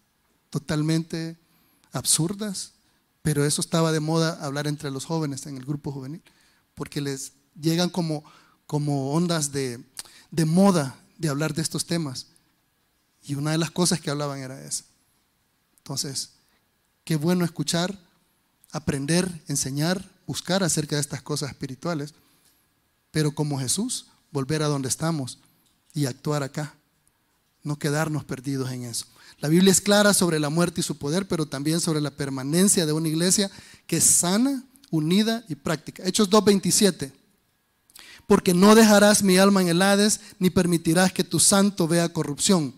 totalmente 0.49 1.37
absurdas, 1.91 2.73
pero 3.21 3.45
eso 3.45 3.61
estaba 3.61 3.91
de 3.91 3.99
moda 3.99 4.37
hablar 4.41 4.67
entre 4.67 4.91
los 4.91 5.05
jóvenes 5.05 5.45
en 5.45 5.57
el 5.57 5.65
grupo 5.65 5.91
juvenil, 5.91 6.23
porque 6.75 7.01
les 7.01 7.33
llegan 7.55 7.89
como 7.89 8.23
como 8.71 9.11
ondas 9.11 9.51
de, 9.51 9.83
moda 10.45 10.95
de 11.17 11.27
hablar 11.27 11.53
de 11.53 11.61
estos 11.61 11.85
temas. 11.85 12.27
Y 13.21 13.35
una 13.35 13.51
de 13.51 13.57
las 13.57 13.69
cosas 13.69 13.99
que 13.99 14.09
hablaban 14.09 14.39
era 14.39 14.63
esa. 14.63 14.85
Entonces, 15.79 16.35
qué 17.03 17.17
bueno 17.17 17.43
escuchar, 17.43 17.99
aprender, 18.71 19.29
enseñar, 19.49 20.09
buscar 20.25 20.63
acerca 20.63 20.95
de 20.95 21.01
estas 21.01 21.21
cosas 21.21 21.49
espirituales, 21.49 22.13
pero 23.11 23.35
como 23.35 23.59
Jesús, 23.59 24.05
volver 24.31 24.63
a 24.63 24.69
donde 24.69 24.87
estamos 24.87 25.39
y 25.93 26.05
actuar 26.05 26.41
acá, 26.41 26.73
no 27.63 27.77
quedarnos 27.77 28.23
perdidos 28.23 28.71
en 28.71 28.83
eso. 28.83 29.05
La 29.41 29.49
Biblia 29.49 29.71
es 29.71 29.81
clara 29.81 30.13
sobre 30.13 30.39
la 30.39 30.49
muerte 30.49 30.81
y 30.81 30.83
su 30.83 30.97
poder, 30.97 31.27
pero 31.27 31.47
también 31.47 31.81
sobre 31.81 31.99
la 31.99 32.11
permanencia 32.11 32.85
de 32.85 32.93
una 32.93 33.07
iglesia 33.07 33.49
que 33.87 33.97
es 33.97 34.03
sana, 34.03 34.63
unida 34.91 35.43
y 35.49 35.55
práctica. 35.55 36.03
Hechos 36.05 36.29
2.27. 36.29 37.11
Porque 38.27 38.53
no 38.53 38.75
dejarás 38.75 39.23
mi 39.23 39.37
alma 39.37 39.61
en 39.61 39.69
el 39.69 39.81
Hades, 39.81 40.19
ni 40.37 40.51
permitirás 40.51 41.11
que 41.11 41.23
tu 41.23 41.39
santo 41.39 41.87
vea 41.87 42.13
corrupción. 42.13 42.75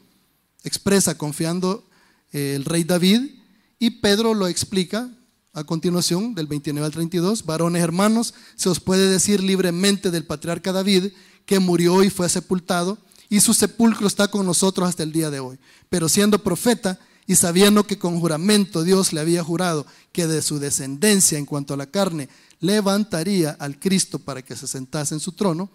Expresa 0.63 1.17
confiando 1.17 1.85
eh, 2.31 2.53
el 2.55 2.63
rey 2.63 2.85
David 2.85 3.29
y 3.77 3.89
Pedro 3.99 4.33
lo 4.33 4.47
explica 4.47 5.09
a 5.51 5.65
continuación, 5.65 6.33
del 6.33 6.47
29 6.47 6.85
al 6.85 6.93
32, 6.93 7.45
varones 7.45 7.83
hermanos, 7.83 8.33
se 8.55 8.69
os 8.69 8.79
puede 8.79 9.07
decir 9.09 9.43
libremente 9.43 10.09
del 10.09 10.25
patriarca 10.25 10.71
David 10.71 11.11
que 11.45 11.59
murió 11.59 12.03
y 12.03 12.09
fue 12.09 12.27
sepultado, 12.29 12.97
y 13.29 13.39
su 13.39 13.53
sepulcro 13.53 14.07
está 14.07 14.27
con 14.27 14.45
nosotros 14.45 14.87
hasta 14.87 15.03
el 15.03 15.11
día 15.11 15.29
de 15.29 15.39
hoy. 15.39 15.59
Pero 15.89 16.09
siendo 16.09 16.43
profeta 16.43 16.99
y 17.25 17.35
sabiendo 17.35 17.85
que 17.85 17.97
con 17.97 18.19
juramento 18.19 18.83
Dios 18.83 19.13
le 19.13 19.21
había 19.21 19.43
jurado 19.43 19.85
que 20.11 20.27
de 20.27 20.41
su 20.41 20.59
descendencia 20.59 21.37
en 21.37 21.45
cuanto 21.45 21.73
a 21.73 21.77
la 21.77 21.85
carne 21.85 22.29
levantaría 22.59 23.51
al 23.59 23.79
Cristo 23.79 24.19
para 24.19 24.41
que 24.41 24.55
se 24.55 24.67
sentase 24.67 25.13
en 25.13 25.19
su 25.19 25.31
trono, 25.31 25.69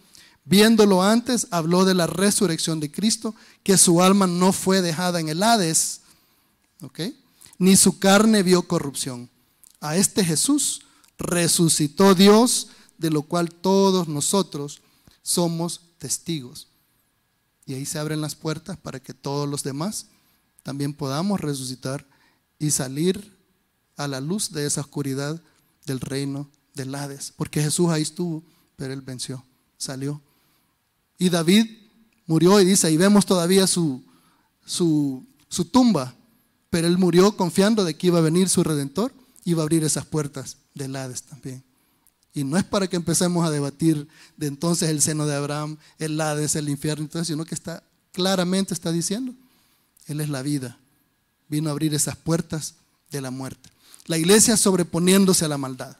viéndolo 0.44 1.02
antes, 1.02 1.46
habló 1.50 1.84
de 1.84 1.94
la 1.94 2.06
resurrección 2.06 2.80
de 2.80 2.90
Cristo, 2.90 3.34
que 3.62 3.76
su 3.76 4.02
alma 4.02 4.26
no 4.26 4.52
fue 4.52 4.80
dejada 4.80 5.20
en 5.20 5.28
el 5.28 5.42
Hades, 5.42 6.00
ni 7.58 7.76
su 7.76 7.98
carne 7.98 8.42
vio 8.42 8.62
corrupción 8.62 9.28
a 9.80 9.96
este 9.96 10.24
Jesús 10.24 10.82
resucitó 11.18 12.14
Dios, 12.14 12.68
de 12.98 13.11
lo 13.11 13.22
cual 13.22 13.50
todos 13.52 14.08
nosotros 14.08 14.80
somos 15.22 15.80
testigos. 15.98 16.68
Y 17.68 17.74
ahí 17.74 17.87
se 17.87 17.98
abren 17.98 18.20
las 18.20 18.35
puertas 18.35 18.76
para 18.78 18.98
que 18.98 19.14
todos 19.14 19.48
los 19.48 19.62
demás 19.62 20.07
también 20.62 20.94
podamos 20.94 21.40
resucitar 21.40 22.04
y 22.59 22.70
salir 22.70 23.37
a 23.96 24.09
la 24.09 24.20
luz 24.20 24.50
de 24.52 24.66
esa 24.66 24.81
oscuridad 24.81 25.40
del 25.87 26.00
reino 26.00 26.50
del 26.74 26.94
Hades. 26.94 27.33
Porque 27.37 27.62
Jesús 27.62 27.90
ahí 27.90 28.02
estuvo, 28.02 28.42
pero 28.74 28.92
él 28.92 29.02
venció, 29.02 29.44
salió. 29.76 30.20
Y 31.18 31.28
David 31.28 31.66
murió 32.26 32.59
y 32.61 32.64
dice, 32.64 32.90
y 32.90 32.96
vemos 32.96 33.26
todavía 33.26 33.66
su, 33.66 34.02
su, 34.64 35.24
su 35.48 35.66
tumba, 35.66 36.14
pero 36.70 36.88
él 36.88 36.96
murió 36.98 37.37
confiando 37.37 37.85
de 37.85 37.96
que 37.96 38.07
iba 38.07 38.18
a 38.18 38.22
venir 38.22 38.48
su 38.48 38.64
redentor 38.64 39.12
iba 39.44 39.62
a 39.62 39.64
abrir 39.64 39.85
esas 39.85 40.04
puertas 40.04 40.59
del 40.74 40.94
Hades 40.96 41.22
también. 41.22 41.64
Y 42.38 42.44
no 42.44 42.57
es 42.57 42.64
para 42.64 42.87
que 42.87 42.96
empecemos 42.96 43.44
a 43.44 43.51
debatir 43.51 44.07
de 44.37 44.46
entonces 44.46 44.88
el 44.88 45.03
seno 45.03 45.27
de 45.27 45.35
Abraham, 45.35 45.77
el 45.98 46.20
Hades, 46.20 46.55
el 46.55 46.68
infierno, 46.68 47.09
sino 47.24 47.44
que 47.44 47.55
está 47.55 47.83
claramente 48.12 48.74
está 48.74 48.92
diciendo, 48.92 49.35
Él 50.07 50.20
es 50.20 50.29
la 50.29 50.42
vida. 50.42 50.79
Vino 51.48 51.68
a 51.68 51.72
abrir 51.72 51.94
esas 51.94 52.16
puertas 52.16 52.74
de 53.11 53.20
la 53.20 53.31
muerte. 53.31 53.70
La 54.07 54.18
iglesia 54.18 54.57
sobreponiéndose 54.57 55.44
a 55.44 55.48
la 55.48 55.59
maldad. 55.59 55.96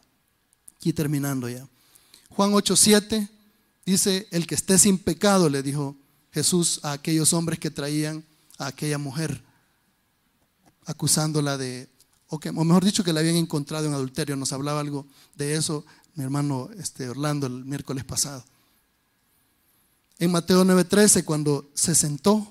Y 0.83 0.93
terminando 0.93 1.49
ya. 1.49 1.67
Juan 2.31 2.53
8:7 2.53 3.29
dice, 3.85 4.29
el 4.31 4.47
que 4.47 4.55
esté 4.55 4.79
sin 4.79 4.99
pecado, 4.99 5.49
le 5.49 5.63
dijo 5.63 5.97
Jesús 6.33 6.81
a 6.85 6.93
aquellos 6.93 7.33
hombres 7.33 7.59
que 7.59 7.71
traían 7.71 8.25
a 8.59 8.69
aquella 8.69 8.99
mujer, 8.99 9.43
acusándola 10.87 11.59
de 11.59 11.89
o, 12.31 12.65
mejor 12.65 12.85
dicho, 12.85 13.03
que 13.03 13.13
la 13.13 13.21
habían 13.21 13.37
encontrado 13.37 13.87
en 13.87 13.95
adulterio. 13.95 14.37
Nos 14.37 14.53
hablaba 14.53 14.81
algo 14.81 15.07
de 15.35 15.55
eso 15.55 15.85
mi 16.19 16.25
hermano 16.25 16.69
este, 16.77 17.09
Orlando 17.09 17.47
el 17.47 17.65
miércoles 17.65 18.05
pasado. 18.05 18.45
En 20.19 20.33
Mateo 20.33 20.65
9:13, 20.65 21.25
cuando 21.25 21.71
se 21.75 21.95
sentó 21.95 22.45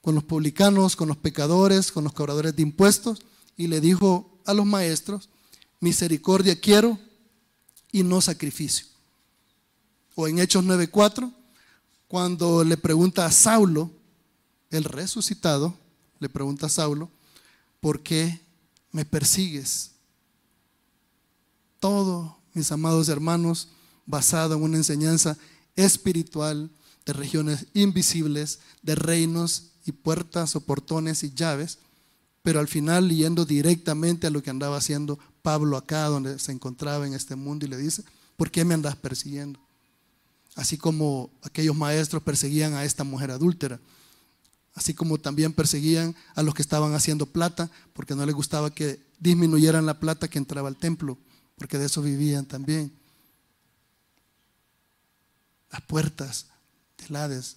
con 0.00 0.14
los 0.14 0.24
publicanos, 0.24 0.96
con 0.96 1.08
los 1.08 1.18
pecadores, 1.18 1.92
con 1.92 2.04
los 2.04 2.14
cobradores 2.14 2.56
de 2.56 2.62
impuestos, 2.62 3.20
y 3.58 3.66
le 3.66 3.82
dijo 3.82 4.40
a 4.46 4.54
los 4.54 4.64
maestros, 4.64 5.28
misericordia 5.80 6.58
quiero 6.58 6.98
y 7.92 8.02
no 8.02 8.22
sacrificio. 8.22 8.86
O 10.14 10.26
en 10.26 10.38
Hechos 10.38 10.64
9:4, 10.64 11.30
cuando 12.08 12.64
le 12.64 12.78
pregunta 12.78 13.26
a 13.26 13.30
Saulo, 13.30 13.90
el 14.70 14.84
resucitado, 14.84 15.74
le 16.20 16.30
pregunta 16.30 16.66
a 16.66 16.70
Saulo, 16.70 17.10
¿por 17.80 18.02
qué 18.02 18.40
me 18.94 19.04
persigues. 19.04 19.90
Todo, 21.80 22.38
mis 22.54 22.72
amados 22.72 23.08
hermanos, 23.08 23.68
basado 24.06 24.54
en 24.54 24.62
una 24.62 24.76
enseñanza 24.76 25.36
espiritual 25.76 26.70
de 27.04 27.12
regiones 27.12 27.66
invisibles, 27.74 28.60
de 28.82 28.94
reinos 28.94 29.70
y 29.84 29.92
puertas 29.92 30.56
o 30.56 30.60
portones 30.60 31.22
y 31.22 31.34
llaves, 31.34 31.78
pero 32.42 32.60
al 32.60 32.68
final 32.68 33.10
yendo 33.10 33.44
directamente 33.44 34.26
a 34.26 34.30
lo 34.30 34.42
que 34.42 34.50
andaba 34.50 34.76
haciendo 34.76 35.18
Pablo 35.42 35.76
acá, 35.76 36.04
donde 36.06 36.38
se 36.38 36.52
encontraba 36.52 37.06
en 37.06 37.14
este 37.14 37.36
mundo, 37.36 37.66
y 37.66 37.68
le 37.68 37.76
dice, 37.76 38.04
¿por 38.36 38.50
qué 38.50 38.64
me 38.64 38.74
andas 38.74 38.96
persiguiendo? 38.96 39.60
Así 40.54 40.78
como 40.78 41.30
aquellos 41.42 41.76
maestros 41.76 42.22
perseguían 42.22 42.74
a 42.74 42.84
esta 42.84 43.04
mujer 43.04 43.30
adúltera 43.30 43.80
así 44.74 44.92
como 44.92 45.18
también 45.18 45.52
perseguían 45.52 46.14
a 46.34 46.42
los 46.42 46.54
que 46.54 46.62
estaban 46.62 46.94
haciendo 46.94 47.26
plata, 47.26 47.70
porque 47.92 48.14
no 48.14 48.26
les 48.26 48.34
gustaba 48.34 48.70
que 48.70 49.00
disminuyeran 49.20 49.86
la 49.86 50.00
plata 50.00 50.28
que 50.28 50.38
entraba 50.38 50.68
al 50.68 50.76
templo, 50.76 51.16
porque 51.56 51.78
de 51.78 51.86
eso 51.86 52.02
vivían 52.02 52.46
también. 52.46 52.92
Las 55.70 55.82
puertas 55.82 56.46
del 56.98 57.16
Hades, 57.16 57.56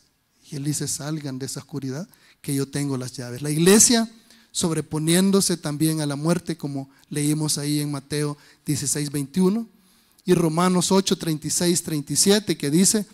y 0.49 0.55
él 0.55 0.73
salgan 0.73 1.39
de 1.39 1.45
esa 1.45 1.59
oscuridad, 1.59 2.07
que 2.41 2.55
yo 2.55 2.67
tengo 2.67 2.97
las 2.97 3.13
llaves. 3.13 3.41
La 3.41 3.49
iglesia 3.49 4.09
sobreponiéndose 4.51 5.57
también 5.57 6.01
a 6.01 6.05
la 6.05 6.15
muerte, 6.15 6.57
como 6.57 6.89
leímos 7.09 7.57
ahí 7.57 7.79
en 7.79 7.91
Mateo 7.91 8.37
16, 8.65 9.11
21, 9.11 9.67
y 10.25 10.33
Romanos 10.33 10.91
8, 10.91 11.17
36, 11.17 11.83
37, 11.83 12.57
que 12.57 12.71
dice 12.71 13.05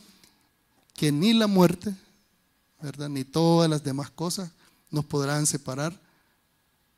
que 0.95 1.11
ni 1.11 1.33
la 1.33 1.47
muerte, 1.47 1.93
ni 3.09 3.23
todas 3.23 3.69
las 3.69 3.83
demás 3.83 4.09
cosas 4.09 4.51
nos 4.89 5.05
podrán 5.05 5.45
separar 5.45 5.99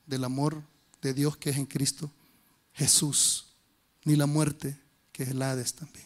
del 0.05 0.23
amor 0.23 0.61
de 1.01 1.13
Dios 1.13 1.37
que 1.37 1.49
es 1.49 1.57
en 1.57 1.65
Cristo 1.65 2.11
Jesús, 2.73 3.44
ni 4.05 4.15
la 4.15 4.25
muerte 4.25 4.77
que 5.11 5.23
es 5.23 5.29
el 5.29 5.41
Hades 5.41 5.73
también. 5.73 6.05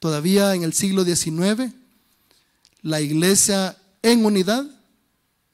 Todavía 0.00 0.54
en 0.54 0.62
el 0.62 0.72
siglo 0.72 1.04
XIX, 1.04 1.72
la 2.82 3.00
iglesia 3.00 3.76
en 4.02 4.24
unidad, 4.24 4.64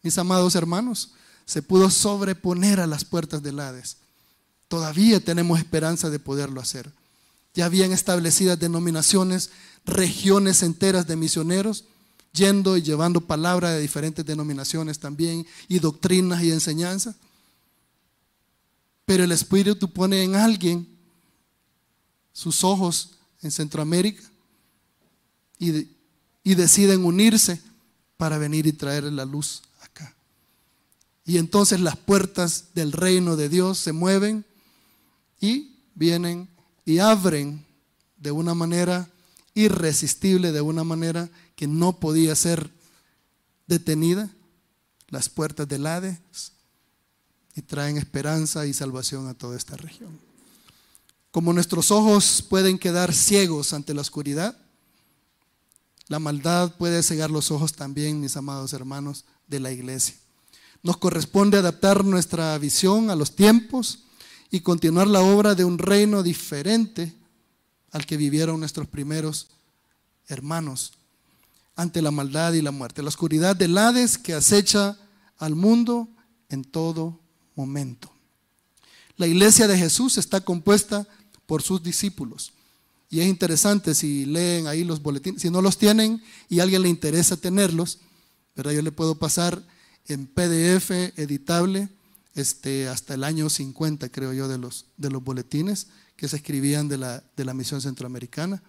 mis 0.02 0.16
amados 0.18 0.54
hermanos, 0.54 1.12
se 1.44 1.62
pudo 1.62 1.90
sobreponer 1.90 2.78
a 2.78 2.86
las 2.86 3.04
puertas 3.04 3.42
del 3.42 3.58
Hades. 3.58 3.96
Todavía 4.68 5.20
tenemos 5.20 5.58
esperanza 5.58 6.08
de 6.08 6.18
poderlo 6.18 6.60
hacer. 6.60 6.90
Ya 7.54 7.66
habían 7.66 7.92
establecidas 7.92 8.58
denominaciones, 8.58 9.50
regiones 9.84 10.62
enteras 10.62 11.06
de 11.06 11.16
misioneros 11.16 11.84
yendo 12.32 12.76
y 12.76 12.82
llevando 12.82 13.20
palabra 13.20 13.70
de 13.70 13.80
diferentes 13.80 14.26
denominaciones 14.26 14.98
también, 14.98 15.46
y 15.68 15.78
doctrinas 15.78 16.42
y 16.42 16.50
enseñanzas. 16.50 17.14
Pero 19.06 19.24
el 19.24 19.32
Espíritu 19.32 19.92
pone 19.92 20.22
en 20.22 20.34
alguien 20.34 20.93
sus 22.34 22.64
ojos 22.64 23.12
en 23.40 23.50
Centroamérica 23.50 24.22
y, 25.58 25.88
deciden 26.54 27.06
unirse 27.06 27.62
para 28.18 28.36
venir 28.36 28.66
y 28.66 28.72
traer 28.72 29.04
la 29.04 29.24
luz 29.24 29.62
acá. 29.80 30.14
Y 31.24 31.38
entonces 31.38 31.80
las 31.80 31.96
puertas 31.96 32.66
del 32.74 32.92
reino 32.92 33.36
de 33.36 33.48
Dios 33.48 33.78
se 33.78 33.92
mueven 33.92 34.44
y 35.40 35.76
vienen 35.94 36.48
y 36.84 36.98
abren 36.98 37.64
de 38.18 38.30
una 38.30 38.52
manera 38.52 39.08
irresistible, 39.54 40.52
de 40.52 40.60
una 40.60 40.84
manera 40.84 41.30
que 41.56 41.66
no 41.66 41.98
podía 41.98 42.34
ser 42.34 42.70
detenida, 43.66 44.28
las 45.08 45.28
puertas 45.28 45.68
del 45.68 45.86
Hades, 45.86 46.18
y 47.54 47.62
traen 47.62 47.96
esperanza 47.96 48.66
y 48.66 48.74
salvación 48.74 49.28
a 49.28 49.34
toda 49.34 49.56
esta 49.56 49.76
región. 49.76 50.33
Como 51.34 51.52
nuestros 51.52 51.90
ojos 51.90 52.44
pueden 52.48 52.78
quedar 52.78 53.12
ciegos 53.12 53.72
ante 53.72 53.92
la 53.92 54.02
oscuridad, 54.02 54.56
la 56.06 56.20
maldad 56.20 56.76
puede 56.76 57.02
cegar 57.02 57.28
los 57.28 57.50
ojos 57.50 57.72
también, 57.72 58.20
mis 58.20 58.36
amados 58.36 58.72
hermanos, 58.72 59.24
de 59.48 59.58
la 59.58 59.72
iglesia. 59.72 60.14
Nos 60.84 60.96
corresponde 60.96 61.58
adaptar 61.58 62.04
nuestra 62.04 62.56
visión 62.58 63.10
a 63.10 63.16
los 63.16 63.34
tiempos 63.34 64.04
y 64.52 64.60
continuar 64.60 65.08
la 65.08 65.22
obra 65.22 65.56
de 65.56 65.64
un 65.64 65.78
reino 65.78 66.22
diferente 66.22 67.12
al 67.90 68.06
que 68.06 68.16
vivieron 68.16 68.60
nuestros 68.60 68.86
primeros 68.86 69.48
hermanos 70.28 70.92
ante 71.74 72.00
la 72.00 72.12
maldad 72.12 72.52
y 72.52 72.62
la 72.62 72.70
muerte, 72.70 73.02
la 73.02 73.08
oscuridad 73.08 73.56
del 73.56 73.76
Hades 73.76 74.18
que 74.18 74.34
acecha 74.34 74.96
al 75.38 75.56
mundo 75.56 76.06
en 76.48 76.62
todo 76.62 77.18
momento. 77.56 78.12
La 79.16 79.26
iglesia 79.26 79.66
de 79.66 79.76
Jesús 79.76 80.16
está 80.16 80.40
compuesta 80.40 81.08
por 81.46 81.62
sus 81.62 81.82
discípulos. 81.82 82.52
Y 83.10 83.20
es 83.20 83.26
interesante 83.26 83.94
si 83.94 84.24
leen 84.24 84.66
ahí 84.66 84.82
los 84.84 85.02
boletines, 85.02 85.40
si 85.40 85.50
no 85.50 85.62
los 85.62 85.78
tienen 85.78 86.22
y 86.48 86.60
a 86.60 86.64
alguien 86.64 86.82
le 86.82 86.88
interesa 86.88 87.36
tenerlos, 87.36 87.98
¿verdad? 88.56 88.72
Yo 88.72 88.82
le 88.82 88.92
puedo 88.92 89.14
pasar 89.14 89.62
en 90.06 90.26
PDF 90.26 90.90
editable 91.16 91.88
este, 92.34 92.88
hasta 92.88 93.14
el 93.14 93.24
año 93.24 93.48
50, 93.48 94.08
creo 94.08 94.32
yo, 94.32 94.48
de 94.48 94.58
los, 94.58 94.86
de 94.96 95.10
los 95.10 95.22
boletines 95.22 95.88
que 96.16 96.28
se 96.28 96.36
escribían 96.36 96.88
de 96.88 96.98
la, 96.98 97.22
de 97.36 97.44
la 97.44 97.54
misión 97.54 97.80
centroamericana. 97.80 98.62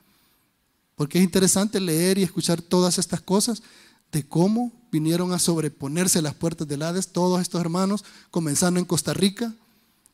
Porque 0.96 1.18
es 1.18 1.24
interesante 1.24 1.80
leer 1.80 2.18
y 2.18 2.24
escuchar 2.24 2.62
todas 2.62 2.98
estas 3.00 3.22
cosas 3.22 3.64
de 4.12 4.28
cómo 4.28 4.72
vinieron 4.92 5.34
a 5.34 5.40
sobreponerse 5.40 6.22
las 6.22 6.36
puertas 6.36 6.68
del 6.68 6.84
Hades 6.84 7.10
todos 7.10 7.42
estos 7.42 7.60
hermanos, 7.60 8.06
comenzando 8.32 8.80
en 8.80 8.86
Costa 8.86 9.14
Rica 9.14 9.54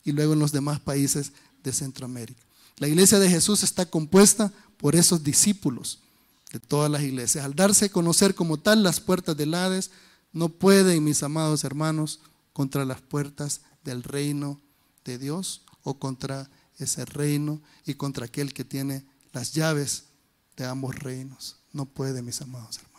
y 0.04 0.12
luego 0.12 0.34
en 0.34 0.39
los 0.39 0.52
demás 0.52 0.80
países 0.80 1.34
de 1.63 1.71
Centroamérica. 1.71 2.41
La 2.78 2.88
iglesia 2.88 3.20
de 3.20 3.30
Jesús 3.30 3.64
está 3.64 3.86
compuesta 3.86 4.52
por 4.78 4.96
esos 4.96 5.24
discípulos 5.24 6.00
de 6.52 6.60
todas 6.60 6.90
las 6.90 7.02
iglesias. 7.02 7.46
Al 7.46 7.56
darse 7.56 7.86
a 7.86 7.90
conocer 7.90 8.36
como 8.36 8.58
tal 8.58 8.84
las 8.84 9.00
puertas 9.00 9.38
del 9.38 9.54
Hades, 9.54 9.92
no 10.34 10.50
pueden, 10.50 11.04
mis 11.04 11.24
amados 11.24 11.64
hermanos, 11.64 12.20
contra 12.54 12.86
las 12.86 13.02
puertas 13.02 13.62
del 13.84 14.04
reino 14.04 14.60
de 15.06 15.18
Dios 15.18 15.62
o 15.84 15.98
contra 15.98 16.50
ese 16.78 17.06
reino 17.06 17.62
y 17.86 17.94
contra 17.94 18.26
aquel 18.26 18.54
que 18.54 18.66
tiene 18.66 19.06
las 19.34 19.54
llaves 19.54 20.06
de 20.58 20.66
ambos 20.66 20.96
reinos. 20.96 21.58
No 21.74 21.86
puede, 21.86 22.22
mis 22.22 22.42
amados 22.42 22.78
hermanos. 22.78 22.92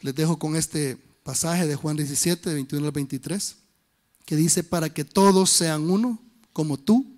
Les 0.00 0.14
dejo 0.14 0.38
con 0.38 0.56
este 0.56 0.96
pasaje 1.22 1.66
de 1.66 1.76
Juan 1.76 1.96
17, 1.96 2.54
21 2.54 2.86
al 2.86 2.92
23, 2.92 3.56
que 4.24 4.36
dice, 4.36 4.64
para 4.64 4.92
que 4.92 5.04
todos 5.04 5.50
sean 5.50 5.90
uno, 5.90 6.20
como 6.52 6.78
tú, 6.78 7.17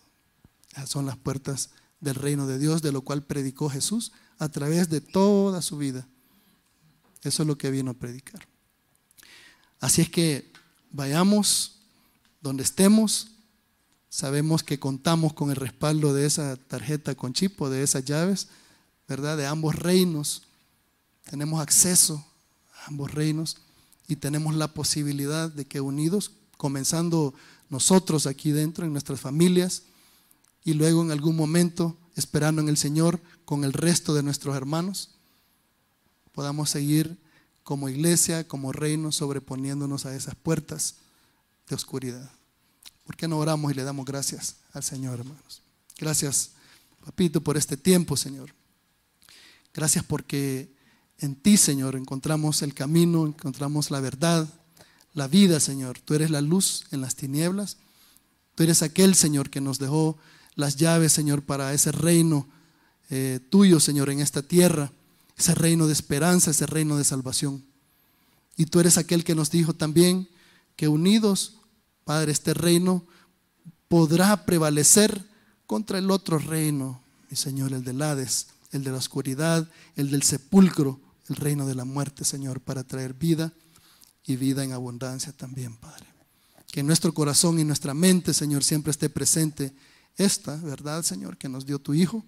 Son 0.85 1.05
las 1.05 1.17
puertas 1.17 1.69
del 1.99 2.15
reino 2.15 2.47
de 2.47 2.57
Dios, 2.57 2.81
de 2.81 2.91
lo 2.91 3.01
cual 3.01 3.23
predicó 3.23 3.69
Jesús 3.69 4.11
a 4.39 4.49
través 4.49 4.89
de 4.89 5.01
toda 5.01 5.61
su 5.61 5.77
vida. 5.77 6.07
Eso 7.23 7.43
es 7.43 7.47
lo 7.47 7.57
que 7.57 7.71
vino 7.71 7.91
a 7.91 7.95
predicar. 7.95 8.47
Así 9.79 10.01
es 10.01 10.09
que 10.09 10.51
vayamos 10.91 11.81
donde 12.41 12.63
estemos, 12.63 13.31
sabemos 14.09 14.63
que 14.63 14.79
contamos 14.79 15.33
con 15.33 15.49
el 15.49 15.55
respaldo 15.55 16.13
de 16.13 16.25
esa 16.25 16.55
tarjeta 16.55 17.15
con 17.15 17.33
chip 17.33 17.61
o 17.61 17.69
de 17.69 17.83
esas 17.83 18.05
llaves, 18.05 18.47
¿verdad? 19.07 19.37
De 19.37 19.45
ambos 19.45 19.75
reinos. 19.75 20.43
Tenemos 21.29 21.61
acceso 21.61 22.25
ambos 22.87 23.11
reinos 23.11 23.57
y 24.07 24.15
tenemos 24.15 24.55
la 24.55 24.73
posibilidad 24.73 25.49
de 25.49 25.65
que 25.65 25.81
unidos, 25.81 26.31
comenzando 26.57 27.33
nosotros 27.69 28.27
aquí 28.27 28.51
dentro, 28.51 28.85
en 28.85 28.91
nuestras 28.91 29.19
familias, 29.19 29.83
y 30.63 30.73
luego 30.73 31.01
en 31.01 31.11
algún 31.11 31.35
momento, 31.35 31.97
esperando 32.15 32.61
en 32.61 32.69
el 32.69 32.77
Señor, 32.77 33.19
con 33.45 33.63
el 33.63 33.73
resto 33.73 34.13
de 34.13 34.23
nuestros 34.23 34.55
hermanos, 34.55 35.11
podamos 36.33 36.69
seguir 36.69 37.17
como 37.63 37.89
iglesia, 37.89 38.47
como 38.47 38.71
reino, 38.71 39.11
sobreponiéndonos 39.11 40.05
a 40.05 40.15
esas 40.15 40.35
puertas 40.35 40.95
de 41.67 41.75
oscuridad. 41.75 42.31
¿Por 43.05 43.15
qué 43.15 43.27
no 43.27 43.37
oramos 43.37 43.71
y 43.71 43.75
le 43.75 43.83
damos 43.83 44.05
gracias 44.05 44.55
al 44.73 44.83
Señor, 44.83 45.19
hermanos? 45.19 45.61
Gracias, 45.97 46.51
papito, 47.05 47.41
por 47.41 47.57
este 47.57 47.77
tiempo, 47.77 48.17
Señor. 48.17 48.53
Gracias 49.73 50.03
porque 50.03 50.73
en 51.19 51.35
ti, 51.35 51.57
Señor, 51.57 51.95
encontramos 51.95 52.61
el 52.61 52.73
camino, 52.73 53.27
encontramos 53.27 53.91
la 53.91 53.99
verdad, 53.99 54.47
la 55.13 55.27
vida, 55.27 55.59
Señor. 55.59 55.99
Tú 55.99 56.13
eres 56.13 56.31
la 56.31 56.41
luz 56.41 56.85
en 56.91 57.01
las 57.01 57.15
tinieblas. 57.15 57.77
Tú 58.55 58.63
eres 58.63 58.81
aquel, 58.81 59.15
Señor, 59.15 59.49
que 59.49 59.61
nos 59.61 59.79
dejó 59.79 60.17
las 60.55 60.75
llaves, 60.75 61.13
Señor, 61.13 61.43
para 61.43 61.73
ese 61.73 61.91
reino 61.91 62.47
eh, 63.09 63.39
tuyo, 63.49 63.79
Señor, 63.79 64.09
en 64.09 64.19
esta 64.19 64.41
tierra. 64.41 64.91
Ese 65.37 65.55
reino 65.55 65.87
de 65.87 65.93
esperanza, 65.93 66.51
ese 66.51 66.65
reino 66.65 66.97
de 66.97 67.03
salvación. 67.03 67.63
Y 68.57 68.65
tú 68.65 68.79
eres 68.79 68.97
aquel 68.97 69.23
que 69.23 69.35
nos 69.35 69.49
dijo 69.49 69.73
también 69.73 70.29
que 70.75 70.87
unidos, 70.87 71.57
Padre, 72.03 72.31
este 72.31 72.53
reino 72.53 73.05
podrá 73.87 74.45
prevalecer 74.45 75.25
contra 75.65 75.97
el 75.97 76.11
otro 76.11 76.37
reino, 76.37 77.01
mi 77.29 77.37
Señor, 77.37 77.73
el 77.73 77.83
del 77.83 78.01
Hades, 78.01 78.47
el 78.71 78.83
de 78.83 78.91
la 78.91 78.97
oscuridad, 78.97 79.69
el 79.95 80.11
del 80.11 80.23
sepulcro, 80.23 80.99
el 81.27 81.35
reino 81.35 81.65
de 81.65 81.75
la 81.75 81.85
muerte, 81.85 82.23
Señor, 82.23 82.61
para 82.61 82.83
traer 82.83 83.13
vida 83.13 83.53
y 84.25 84.35
vida 84.35 84.63
en 84.63 84.73
abundancia 84.73 85.31
también, 85.31 85.75
Padre. 85.77 86.05
Que 86.71 86.83
nuestro 86.83 87.13
corazón 87.13 87.59
y 87.59 87.63
nuestra 87.63 87.93
mente, 87.93 88.33
Señor, 88.33 88.63
siempre 88.63 88.91
esté 88.91 89.09
presente 89.09 89.73
esta 90.17 90.55
verdad, 90.57 91.03
Señor, 91.03 91.37
que 91.37 91.49
nos 91.49 91.65
dio 91.65 91.79
tu 91.79 91.93
Hijo 91.93 92.23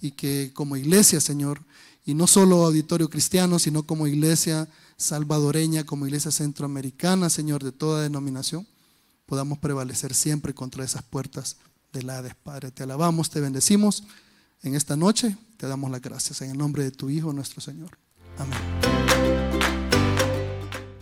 y 0.00 0.12
que 0.12 0.52
como 0.54 0.76
iglesia, 0.76 1.20
Señor, 1.20 1.62
y 2.04 2.14
no 2.14 2.26
solo 2.26 2.64
auditorio 2.64 3.08
cristiano, 3.08 3.58
sino 3.58 3.84
como 3.84 4.06
iglesia 4.06 4.68
salvadoreña, 4.96 5.84
como 5.84 6.06
iglesia 6.06 6.30
centroamericana, 6.30 7.30
Señor, 7.30 7.64
de 7.64 7.72
toda 7.72 8.02
denominación, 8.02 8.66
podamos 9.26 9.58
prevalecer 9.58 10.14
siempre 10.14 10.54
contra 10.54 10.84
esas 10.84 11.02
puertas 11.02 11.56
del 11.92 12.10
Hades, 12.10 12.34
Padre. 12.34 12.70
Te 12.70 12.82
alabamos, 12.82 13.30
te 13.30 13.40
bendecimos 13.40 14.04
en 14.62 14.74
esta 14.74 14.96
noche, 14.96 15.36
te 15.56 15.66
damos 15.66 15.90
las 15.90 16.02
gracias 16.02 16.42
en 16.42 16.50
el 16.50 16.58
nombre 16.58 16.84
de 16.84 16.90
tu 16.90 17.08
Hijo, 17.10 17.32
nuestro 17.32 17.60
Señor. 17.60 17.98
Amén. 18.38 19.13